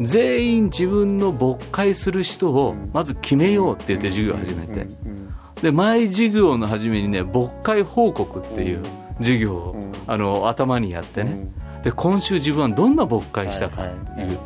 [0.00, 5.34] 全員自分の牧会する人をまず決めようって言って授業を始めて、うん。
[5.62, 8.82] で毎授業の初めにね牧会報告っていう
[9.18, 9.92] 授業を、うん。
[10.06, 11.48] あの頭にやってね、
[11.82, 14.38] で今週自分はどんな牧会したかっていう、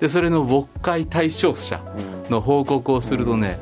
[0.00, 2.30] でそれの牧会対象者うん。
[2.30, 3.58] の報告をするとね、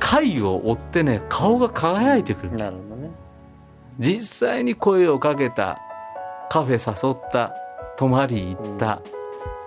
[0.00, 3.10] 回を追ってね顔が輝いてくる、なるほどね。
[3.98, 5.78] 実際に声をかけた
[6.50, 7.54] カフェ誘った
[7.96, 9.02] 泊まり行った、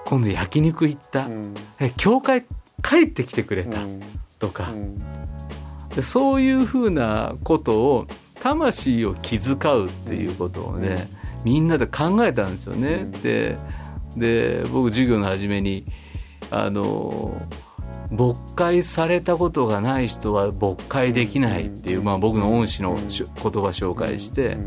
[0.06, 1.54] 今度焼肉行った、うん。
[1.80, 2.46] え教会
[2.82, 4.02] 帰ってきてくれたうん。
[4.40, 5.00] とか、うん。
[5.96, 8.08] でそういうふうなことを
[8.42, 11.10] 魂を気遣うっていうことをね、
[11.46, 12.94] みんなで考えたんですよね。
[13.04, 13.12] うん。
[13.12, 13.58] で
[14.18, 15.86] で僕授業の初めに
[16.52, 17.40] あの
[18.14, 24.58] 牧会されたことがない人は牧会できないっていう、まあ、僕の恩師の言葉紹介して、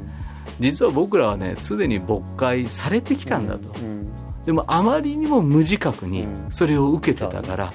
[0.59, 4.09] 実は僕らはねすでに牧会されてきたんだと、うん。
[4.45, 7.73] でもあまりにも無自覚にそれを受けてたから、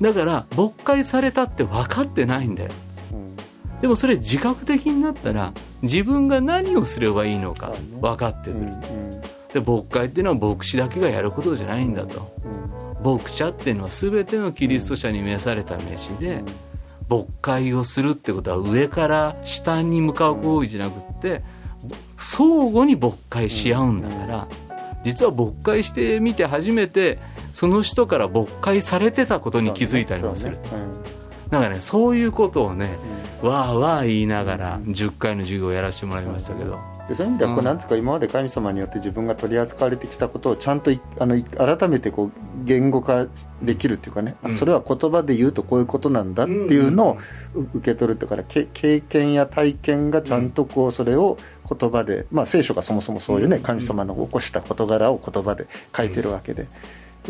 [0.00, 2.70] だから牧会されたって分かってないんだよ。
[3.80, 8.72] でもそれ自覚的になったら自分が何をすればいいのか分かってくる。
[9.52, 12.30] で牧会っていうのは牧師だけがやることじゃないんだと
[13.06, 16.42] 牧者っていうのは全てのキリスト者に召された飯で
[17.08, 21.44] 牧会をするってことは上から下に向かう行為じゃなくって
[22.16, 24.48] 相互に牧会し合うんだから
[25.04, 27.20] 実は牧会してみて初めて
[27.52, 30.58] その人から牧会されてたことに気づいたりもする。
[31.48, 32.96] だからねそういうことをね
[33.40, 37.64] わーわー言いながら10回の授業をやらせてもらいましたけどでそういう意味ではこううん。
[37.64, 42.30] なんつうか今まで神様によって自分が取り扱われてきたことをちゃんといあのい改めてこう
[42.64, 43.26] 言語化
[43.62, 44.54] できるっていうかね、あうん。
[44.54, 47.18] それは言葉で言うとこういうことなんだっていうのを
[47.54, 51.38] う受け取るってからけ経験や体験がちゃんとこうそれを
[51.68, 53.62] 言葉で、まあ、聖書がそもそもそういうねうん。
[53.62, 55.66] 神様の起こした事柄を言葉で
[55.96, 56.68] 書いてるわけでで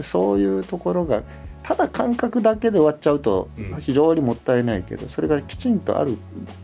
[0.03, 1.23] そういうところが
[1.63, 3.81] ただ感覚だけで終わっちゃうとうん。
[3.81, 6.17] 非常にもったいないけどそれがきちんとある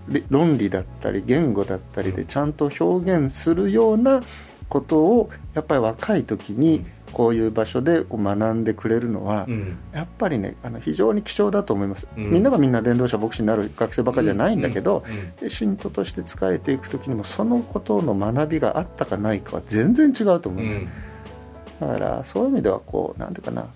[0.09, 4.23] り論理だったり言語だったりでちゃんと表現するような
[4.69, 9.77] ことをやっぱり若い時にこういう場所でこう学んでくれるのはうん。
[9.93, 12.31] やっぱりねあの非常に貴重だと思います、うん。
[12.31, 15.05] みんながみんな伝道者牧師になる学生ばかりじゃないんだけど、
[15.49, 20.89] 信徒として使えていく時にもそのことの学びがあったかないかは全然違うと思う、うん
[21.87, 23.67] だからそういう意味ではこうなんていうかな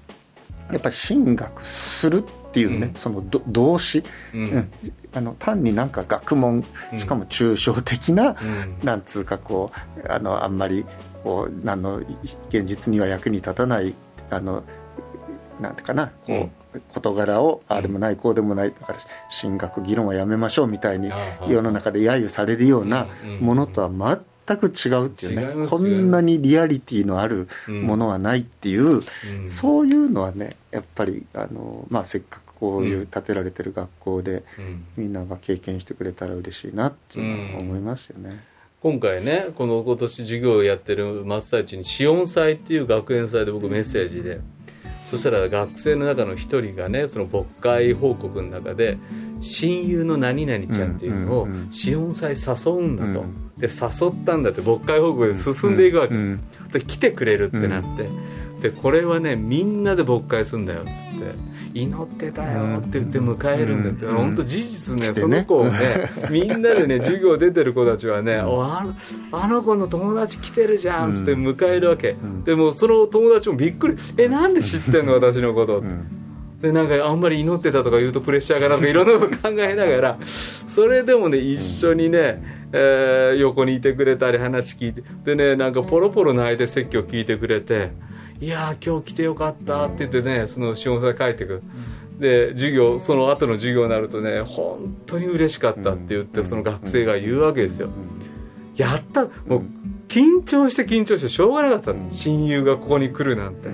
[0.73, 2.95] やっぱり神学するっていうね、うん。
[2.95, 4.03] そのど動詞、
[4.35, 4.45] ううん。
[4.45, 4.71] ん
[5.15, 6.99] あの単になんか学問うん。
[6.99, 8.79] しかも抽象的な、うん。
[8.83, 9.71] なんつうかこ
[10.05, 10.85] うあのあんまり
[11.23, 12.07] こうあのい
[12.49, 13.95] 現実には役に立たない
[14.31, 14.65] あの
[15.61, 18.99] なんていうかなこう、事柄をああでもないこうでもないだから
[19.41, 21.11] 神学議論はやめましょうみたいに
[21.49, 23.07] 世の中で揶揄されるような
[23.41, 27.83] ものとは全く違うっていうね、こんなにリアリティのあるうん。
[27.83, 29.49] ものはないっていう、うん。
[29.49, 33.07] そういうのはねやっぱりあの、まあ、せっかくこういううん。
[33.07, 34.85] 建てられてる学校で、うん。
[34.97, 38.45] みんなが経験してくれたら嬉しいなっていうのは思いますよね。
[38.83, 44.41] 今回ねこの今年授業をやってる真っ最中に「紫音祭」っていう学園祭で僕メッセージで。
[45.11, 48.99] そしたら学生の中の一人がねその牧会報告の中で
[49.41, 56.41] 「親友の何々ちゃん」っていうのをうんうんうん紫音祭誘うんだと、うんで誘ったんだって牧会報告で進んでいくわけ、うん。
[56.73, 58.09] で来てくれるってなって、
[58.61, 61.57] でこれはねみんなで牧会するんだよっつって。
[61.77, 64.17] 祈ってたよって言って迎えるんだって、うん。
[64.17, 65.15] 本当事実ねね。
[65.15, 68.95] その子をね みんなでね授業出てる子たちはね、おあの
[69.33, 72.45] あの子の友達来てるじゃんっつって迎えるわけ、ん。
[72.45, 76.26] でもその友達もびっくり「えなんで知ってんの私のこと」うん
[76.67, 80.19] でなんかあんまり祈ってたとか言うとプレッシャーがなんかいろんなこと考えながら
[80.67, 87.93] それでもね一緒にね、えー横にいてくれたり話聞いてでねなんかポロポロ泣いて説教聞いてくれて
[88.41, 91.63] 「いやー今日来てよかった」って言ってねその下さ帰ってくる。
[92.19, 97.91] で授業その後の授業になるとね本当に嬉しかったって言ってその学生が言うわけですよ。
[98.75, 99.63] やったもう
[100.09, 103.69] 緊張して緊張してしょうがなかった親友がここに来るなんて。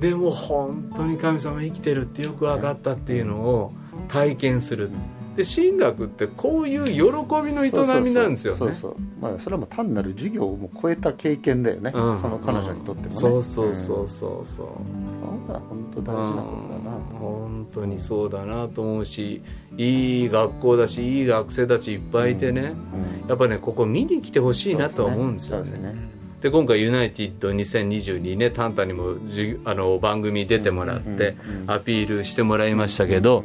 [0.00, 3.72] でも本当に神様生きてるってよく分かったっていうのを
[4.08, 4.90] 体験する。
[5.36, 7.70] で神学ってこういう喜びの営
[8.02, 8.58] みなんですよね。
[8.58, 12.16] そうそうまあそれはもう単なる授業をも超えた経験だよね、うん。
[12.16, 14.46] その彼女にとってもね、そうそうそううんそうそう。
[14.46, 15.46] そん。
[15.46, 17.18] な本当大事なことだなうん。
[17.18, 19.40] 本当にそうだなと思うし
[19.76, 22.74] いい学校だしいい学生たちいっぱいいてね、
[23.22, 23.28] うん。
[23.28, 33.44] やっぱねここ見に来てほしいなとは思うんですよねで今回ユナイティッド2022ねタンタにもじあの番組に出てもらってアピールしてもらいましたけど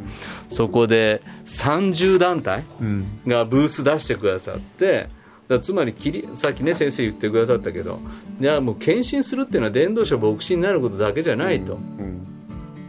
[0.49, 5.09] そこで30団体うんがブース出してくださって
[5.61, 7.99] つまりキリさっきね先生言ってくださったけど
[8.39, 11.75] いやもう献身するっていうのは伝道者牧師になることだけじゃないと。
[11.75, 12.19] うん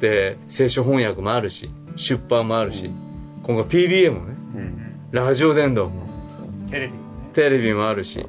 [0.01, 2.91] で聖書翻訳もあるし出版もあるし
[3.43, 4.35] 今後 PBA もね
[5.13, 6.07] ラジオ伝道も
[7.33, 8.27] テレビもあるし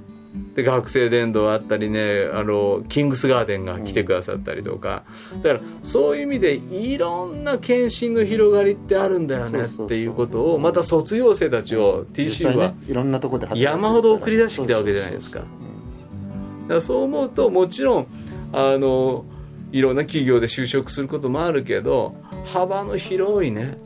[0.55, 5.03] で学生伝道あったりねあのキングスガーデンが来てくださったりとか。
[5.41, 15.39] だからそういう意味でいろんな献身の広がりってあるんだよねっていうことをまた卒業生たちを実 TC 際はねいろんなところで山ほど送り出してきたわけじゃないですか。
[15.39, 18.07] だからそう思うともちろん
[18.53, 19.25] あの
[19.71, 22.15] いろんな企業で就職することもあるけど
[22.45, 23.77] 幅の広いね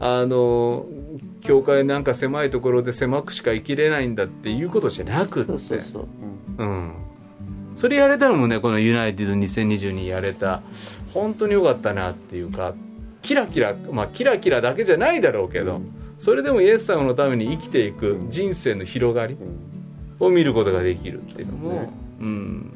[0.00, 0.86] あの
[1.40, 5.48] 教会なんか狭いところで狭くしか生きれないんだっていうことじゃなくって。
[5.48, 6.08] そうそうそう、
[6.58, 6.68] うん。
[6.68, 6.92] うん、
[7.74, 10.62] それやれたのもねこのユナイテッド2022やれた
[11.14, 12.74] 本当に良かったなっていうか
[13.22, 15.80] キラキラまあキラキラだけじゃないだろうけど、
[16.18, 19.36] それでもイエス様のために生きていく人生の広がり
[20.18, 22.72] を見ることができるっていうのも、うん、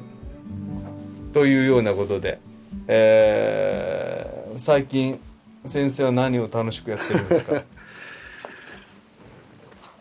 [1.32, 2.38] というようなことで、
[2.86, 5.18] えー最近
[5.64, 7.62] 先生は何を楽しくやってるんですか、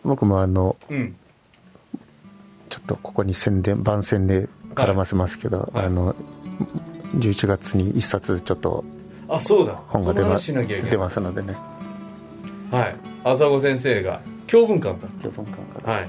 [0.04, 1.16] 僕もあのうん、
[2.68, 5.86] ちょっとここに宣伝番宣で絡ませますけど、はい。
[5.86, 6.14] あの
[7.16, 8.84] 11月に一冊ちょっと
[9.28, 9.80] あそうだ。
[9.88, 11.56] 本が出ま出ますのでね。
[12.70, 12.96] はい。
[13.24, 15.06] 浅子先生が教文館か。
[15.22, 15.92] 4分間から。
[15.94, 16.08] はい。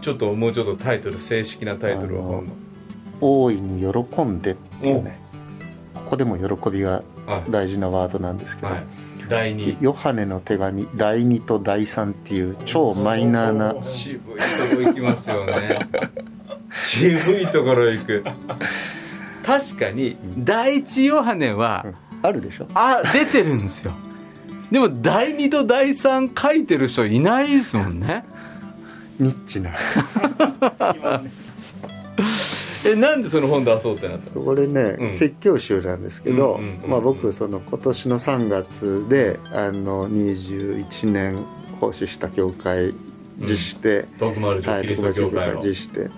[0.00, 2.52] ちょっともうちょっとタイトル正式なタイトルは本の
[3.20, 5.18] 「大いに喜んで」っていうね。
[5.94, 7.50] ここでも喜びがはい。
[7.50, 8.84] 大事なワードなんですけど、はい
[9.28, 9.76] 第二。
[9.80, 13.82] ヨハネの手紙第2と第3っていう超マイナーな。
[13.82, 14.20] 渋い
[14.70, 15.78] とこ行きますよね。
[16.72, 18.24] 渋いところ行く。
[19.44, 21.86] 確かに第一ヨハネは、
[22.22, 22.66] あるでしょ？
[22.74, 23.92] あ出てるんですよ。
[24.70, 28.24] でも第2と第3書いてる人いないですもんね。
[29.20, 29.70] ニッチな
[32.86, 34.44] えなんでその本出そうってなったんですか？
[34.44, 35.10] これね、うん。
[35.10, 41.44] 説教集なんですけど、うんうんうんうんまあ、僕その今年の3月であの21年
[41.80, 42.94] 奉仕した教会
[43.38, 46.10] 実して、徳丸城キリスト教会を、実してうん。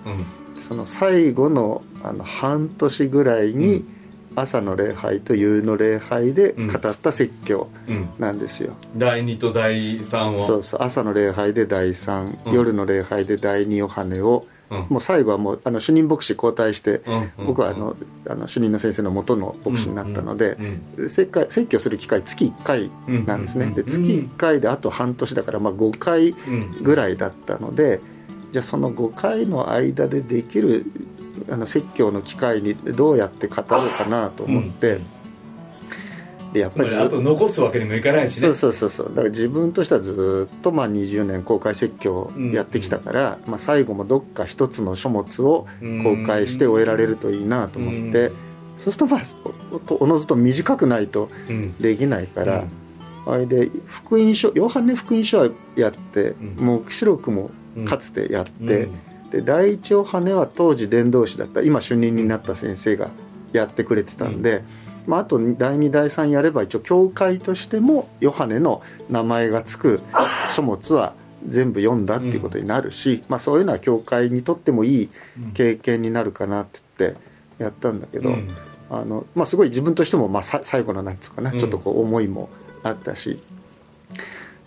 [0.55, 3.87] その最後のあの半年ぐらいに、うん。
[4.35, 10.39] 朝の礼拝と夕の礼拝で語った説教うん、なんですよ、第2と第3を。
[10.39, 12.53] そうそう朝の礼拝で第3、うん。
[12.53, 17.01] 夜の礼拝で第2ヨハネを、うんもう最後はもうあの主任牧師交代して、
[17.37, 17.95] 僕はあの
[18.27, 20.57] あの主任の先生の元の牧師になったので、
[20.97, 22.91] うん説教説教する機会月1回
[23.25, 26.83] なんですね、うんで月1回であと半年だからまあ5回うん。
[26.83, 27.99] ぐらいだったので
[28.51, 30.85] じゃあその5回の間でできる
[31.49, 35.05] あの説教の機会にどうやって語るかなと思って、うん
[36.53, 38.41] でやっつまりあと残すわけにもいかないしね。
[38.41, 39.09] そうそうそうそう。
[39.09, 45.67] だから自分としてはずっとまあ20年公開説教をやってきたから、まあ、最後もどっか一つの書物を
[46.03, 48.35] 公開して終えられるといいなと思って、うん。
[48.79, 49.23] そうするとまあ
[49.99, 51.77] おおのずと短くないとうん。
[51.77, 52.65] できないから、
[53.27, 56.55] あれで福音書ヨハネ福音書はやって、うん。
[56.65, 57.51] 黙示録も
[57.85, 59.29] かつてやって、うん。
[59.29, 63.11] で第一ヨハネは当時伝道師だった今主任になった先生が
[63.53, 64.63] やってくれてたんで、
[65.07, 70.01] まあ、あと第2第3やれば一応教会としてもヨハネの名前がつく
[70.55, 71.13] 書物は
[71.47, 75.09] 全部読んだっていうことになるし、まあ、そういうのは教会にとってもいい
[75.53, 78.49] 経験になるかなって言ってやったんだけど、うん。
[78.89, 81.59] あのまあ、すごい自分としてもまあさ最後のなんつうかな、うん。
[81.59, 82.49] ちょっとこう思いも
[82.83, 83.39] あったし。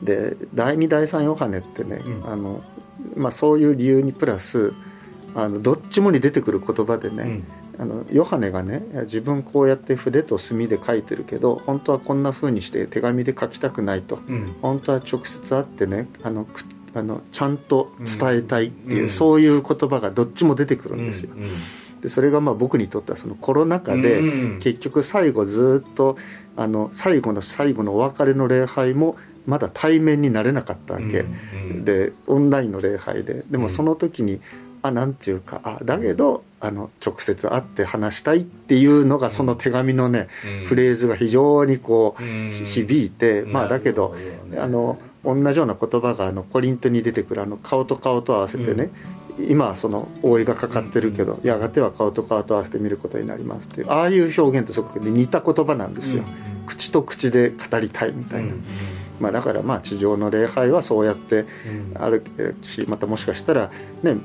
[0.03, 2.33] で第2第3ヨハネってね、うん。
[2.33, 2.63] あの
[3.17, 4.73] まあ、そういう理由にプラス
[5.35, 7.45] あのどっちもに出てくる言葉でね、うん
[7.79, 14.19] あのヨハネがね自分こうやって筆と墨で書いてるけど本当はこんな風にして手紙で書きたくないと。
[14.29, 14.57] うん。
[14.61, 16.65] 本当は直接会ってねあのく
[16.95, 19.11] あのちゃんと伝えたいっていう、うん。
[19.11, 21.31] そういう言葉がどっちも出てくるんですよ。
[21.35, 22.01] うん。
[22.03, 26.17] でそれがまあ僕にとってはそのコロナ禍で、うん結局最後ずっと
[26.57, 29.17] あの最後の最後のお別れの礼拝も
[29.47, 33.35] まだ対面になれなかったわけ、うんでオンラインの礼拝で。
[33.35, 33.61] でうん。
[33.63, 34.41] もその時に、
[34.83, 40.29] あなんていうかあだけどあの直接会って話したいっていうのがその手紙のね、
[40.61, 40.67] うん。
[40.67, 42.53] フレーズが非常にこう、うん。
[42.65, 44.15] 響いて、まあだけど
[44.49, 44.59] ね。
[44.59, 48.91] あの同じような言葉があのコリントに出てくるあの顔と顔と合わせてね、
[49.39, 56.25] 今はその覆いがかかってるけど、やがては顔と顔と合わせて見ることになりますっていうああいう表現とすごく似た言葉なんですよ、
[56.67, 58.55] 口と口で語りたいみたいな、
[59.21, 61.47] まあ、だからまあ地上の礼拝はそうやって
[61.95, 62.25] ある
[62.63, 63.71] しまたもしかしたら
[64.03, 64.17] ね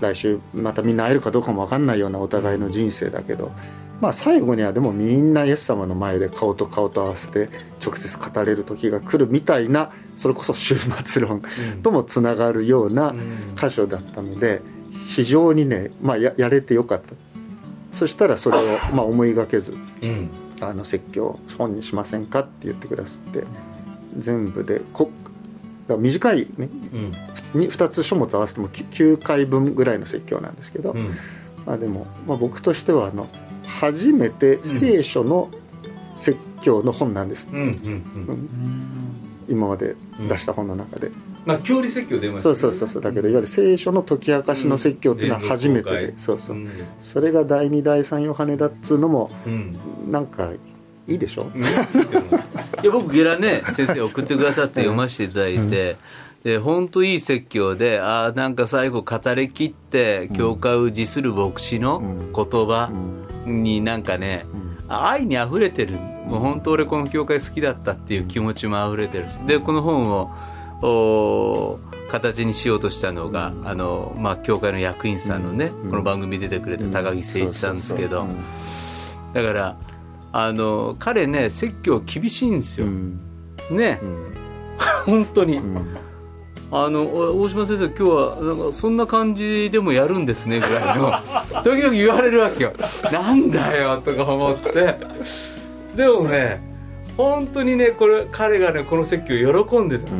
[0.00, 3.52] 来週またみんな会えるかどうかも分かんないようなお互いの人生だけど、
[4.00, 7.48] まあ、最後にはでもみんなイエス様の前で顔と顔と合わせて
[7.84, 11.42] 直接語れる時が来るみたいなそれこそ終末論
[11.82, 13.14] ともつながるような
[13.56, 14.62] 箇所だったので
[15.08, 17.14] 非常にね、まあ、ややれてよかった。
[17.90, 18.60] そしたらそれを
[18.94, 20.28] まあ思いがけずうん。
[20.60, 23.44] あの説教本にしませんかって言ってくださって
[24.18, 25.10] 全部でこ
[25.96, 26.68] 短い、ね、
[27.54, 27.60] うん。
[27.60, 31.16] に2つ書物合わせても9回分ぐらいの説教なんですけど、うん。
[31.66, 33.28] まあ、でも、まあ、僕としてはあの
[33.64, 35.50] 初めて聖書の
[36.16, 37.66] 説教の本なんです、うんうん
[38.28, 38.48] うん。
[39.48, 39.94] 今まで
[40.28, 41.10] 出した本の中で、
[41.46, 43.02] まあ教理説教出ましたそうそうそうそう。
[43.02, 46.68] だけどいわゆる聖書の解き明かしの説教っていうのは初めてで、そうそう、ん
[47.00, 49.78] それが第2第3ヨハネだっつうのもうん。
[50.10, 50.50] なんか
[51.08, 51.50] いいでしょ、
[52.82, 55.96] いや僕ゲラね先生送ってくださって読ませていただいて、
[56.44, 62.90] で本当いい説教でああなんか最後語りきって教会を辞する牧師の言葉
[63.46, 64.44] になんかね、
[64.86, 65.98] 愛にあふれてる。
[66.28, 70.30] もう本当俺この教会好きだったっていう気持ちもあふれてるしでこの本を
[70.82, 71.78] お
[72.10, 78.26] 形にしようとしたのが、あのまあ、教会の役員さんのね、この番組に出てくれた高木誠一さんですけど、
[79.32, 79.76] だから
[80.32, 82.86] あの彼ね説教厳しいんですよ、
[83.70, 84.00] ね、
[85.06, 85.60] 本当に、
[86.70, 91.12] あのお大島先生今日はなんかそんな感じでもやるんですねぐらいの。
[91.64, 92.72] 時々言われるわけよ。
[93.10, 94.96] なんだよとか思って。
[95.96, 96.60] でもね
[97.16, 100.12] 本当にねこれ彼がねこの説教喜んでた、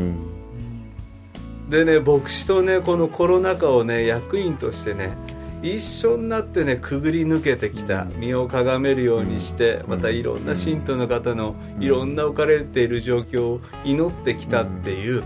[1.68, 5.16] でね牧師とねこのコロナ禍をね役員としてね
[5.62, 15.24] 一緒になってねくぐり抜けてきた身をかがめるようにしてまたいろんな信徒の方のいろんな置かれている状況を祈ってきたっていう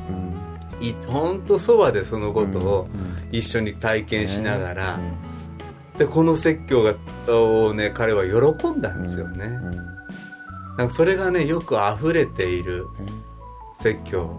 [1.07, 2.89] 本当そばでそのことを
[3.31, 5.01] 一緒に体験しながら
[5.99, 6.95] でこの説教が
[7.33, 9.49] をね彼は喜んだんですよね。
[10.79, 12.87] なんかそれがねよく溢れている
[13.75, 14.35] 説教。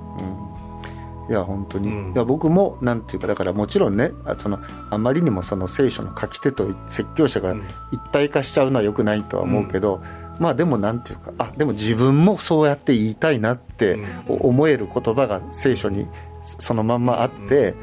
[1.30, 2.11] いや本当に、うん。
[2.13, 4.59] いや僕もなんていうかだからもちろんねあその
[4.89, 7.63] あまりにもその聖書の書き手と説教者がうん。
[7.91, 10.01] 一体化しちゃうのはよくないとは思うけど、
[10.39, 13.93] まあでもなんていうかあでも自分もそうやって言いたいなって
[14.28, 14.38] うん。
[14.41, 16.07] 思える言葉が聖書に
[16.43, 17.74] そのまんまあって、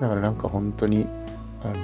[0.00, 1.06] だからなんか本当に
[1.62, 1.74] あの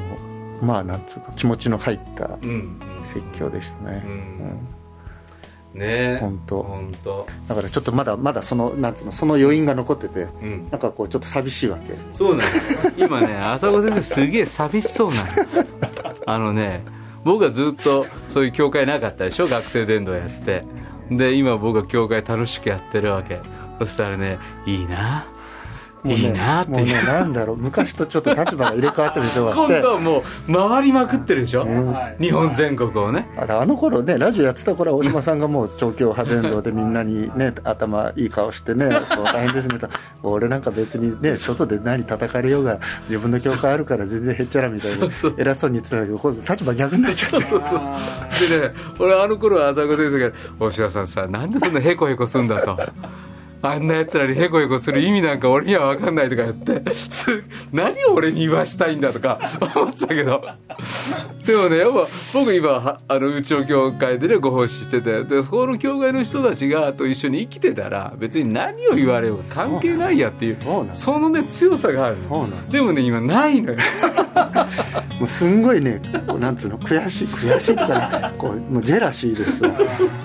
[0.63, 2.51] まあなんつうか気持ちの入ったうん。
[2.51, 2.81] うん。
[3.13, 4.13] 説教でしたね、うん。
[4.13, 4.74] うん
[5.75, 5.85] ね。
[5.85, 6.63] え本当。
[6.63, 7.27] 本当。
[7.49, 10.69] だからちょっとまだまだそのなんつうのその余韻が残っててうん。
[10.71, 11.95] なんかこうちょっと寂しいわけ。
[12.11, 12.49] そうなの
[12.97, 15.21] 今ね浅子先生すげえ寂しそうなの
[16.27, 16.83] あのね
[17.25, 19.47] 僕はずっとそういう教会なかったでしょ？
[19.47, 20.65] 学生伝道やって。
[21.11, 23.41] で今僕は教会楽しくやってるわけ。
[23.79, 25.27] そしたらねいいな
[26.05, 27.57] ねいいなってもうねいうなんだろう。
[27.57, 29.73] 昔とちょっと立場が入れ替わってる人があって。
[29.75, 31.93] 今度はもう回りまくってるでしょ、うん。
[31.93, 33.29] はい日本全国をね。
[33.37, 39.89] あれあの頃ねラジオやってた頃は大島さんがもう調教派伝道でみんなにね頭いい顔してね こう大変ですねと。
[40.23, 42.79] 俺なんか別にね外で何叩かれようが
[43.09, 45.31] 自分の教会あるから全然へっちゃらみたいそうそう。
[45.33, 47.47] に偉そうに言ってたけどこれ立場逆になっちゃって。
[47.47, 52.79] そうそうでね俺あの頃は浅子先生が「大島さんさなんでそんなヘコヘコすんだ」と。
[53.67, 57.43] あんな奴らにヘコヘコする意味なんか俺には分かんないとか言ってす
[57.73, 59.41] 何を俺に言わしたいんだとか
[59.75, 60.43] 思ってたけど。
[61.47, 73.79] でもねやっぱ僕今はあのうちの教会でねご奉仕しててでそこの教会の人たちがと一緒に生きてたら別に何を言われようが関係ないやっていうそのそのね強さがあるそうなのでもね今ないのよ。
[75.21, 79.71] もうすんごいねこうなんつうの悔しい悔しいとかねこうもうジェラシーですよ。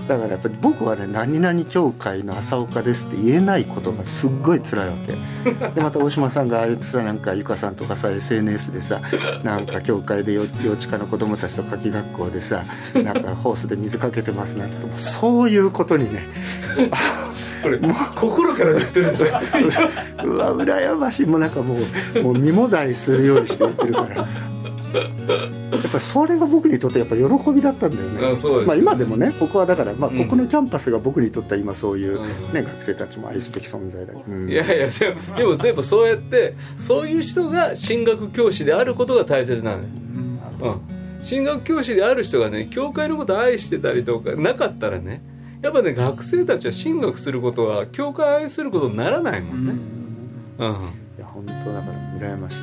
[0.07, 5.13] だからやっぱり僕はね「何々教会の浅岡です」って言えないことがすっごい辛いわけ。
[5.75, 9.01] でまた大島さんがああやってさなんかゆかさんとかさ SNS でさ
[9.43, 12.63] なんか教会で幼幼稚科の子供たちと夏季学校でさ
[12.93, 16.23] なんかホースで水かけてますなんてもうそういうことにね。
[17.61, 17.77] これ
[18.15, 19.31] 心から言ってるんですよ
[20.23, 21.25] うわ羨ましい。
[21.25, 21.75] もうなんかも
[22.15, 24.27] うもう身もだえするようにして言ってるから
[24.93, 28.27] やっぱりそれが僕にとってやっぱ喜びだったんだよね。
[28.33, 30.17] あそうですまあ、今でもねここはだから、まあ、うん。
[30.17, 32.27] ここのキャンパスが僕にとっては今そういう、うん。
[32.53, 34.49] ね学生たちも愛すべき存在だ、うん。
[34.49, 39.85] いやいやでもでもでもそうやってそういう人が進学教師であることが大切なのよ、
[40.61, 45.21] うん、進学教師である人がね教会のことを愛してたりとかなかったらね
[45.61, 49.73] やっぱね学生たちは進学することは教会を愛することにならないもんね、
[50.57, 50.69] うん、
[51.17, 52.57] いや本当だから羨ましい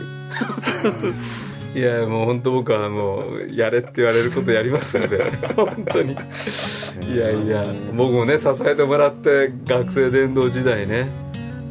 [1.76, 5.22] いやもう本当僕はもうやれって言われることやりますので。
[5.54, 6.12] 本当に。
[6.12, 11.10] いやいや僕もね支えてもらって学生伝道時代ね。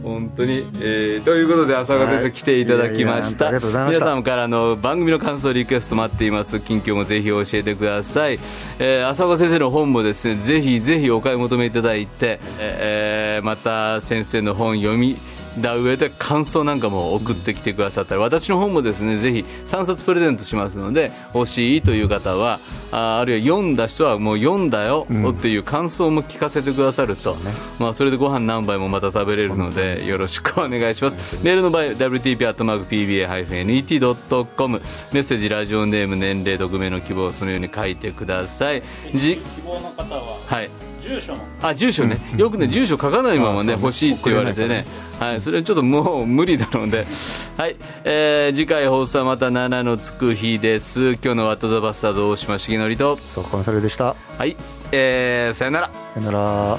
[0.04, 3.50] 本当に、えーということで浅川先生はい来ていただきました。
[3.50, 6.60] 皆さんからの番組の感想リクエスト待っています。
[6.60, 8.40] 近況もぜひ教えてください、
[8.78, 15.18] えー浅川先生の本もですねぜひぜひお買い求めいただいて、えーまた先生の本読み
[15.60, 22.60] だ上で感想なんかも送ってきてくださったり私の本もですねぜひ3冊プレゼントしますので欲しいという方は
[22.92, 27.38] ああるいは読んだ人はもう読んだよっていう感想も聞かせてくださると、
[27.80, 31.40] まあ、それでご飯何杯もまた食べれるのでよろしくお願いします。
[31.44, 34.82] メールの場合 WTP.PBA-NET.com
[35.14, 38.82] メッセージラジオネーム年齢匿名の希望をそのように書いてください。
[39.14, 40.70] じ希望の方ははい。
[41.02, 44.86] 住所のあ住所ね、よくね住所書かないままね欲しいって言われてね、
[45.20, 47.06] はい、それちょっともう無理なので、
[47.58, 51.14] はいえー次回放送はまた7のつく日です。
[51.14, 53.20] 今日の「ワット・ザ・バスターズ」大島重則と。
[53.34, 54.16] そうコンサルでした。
[54.38, 54.58] はい、
[54.92, 55.90] えーさよなら。
[56.16, 56.78] さよなら。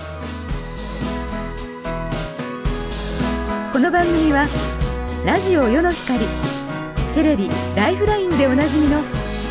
[3.73, 4.47] この番組は
[5.25, 6.21] ラジオ世の光
[7.15, 9.01] テレビ「ライフライン」でおなじみの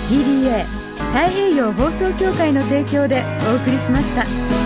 [0.10, 0.66] DBA
[1.14, 4.65] 太平洋放送協会の提供でお送りしました。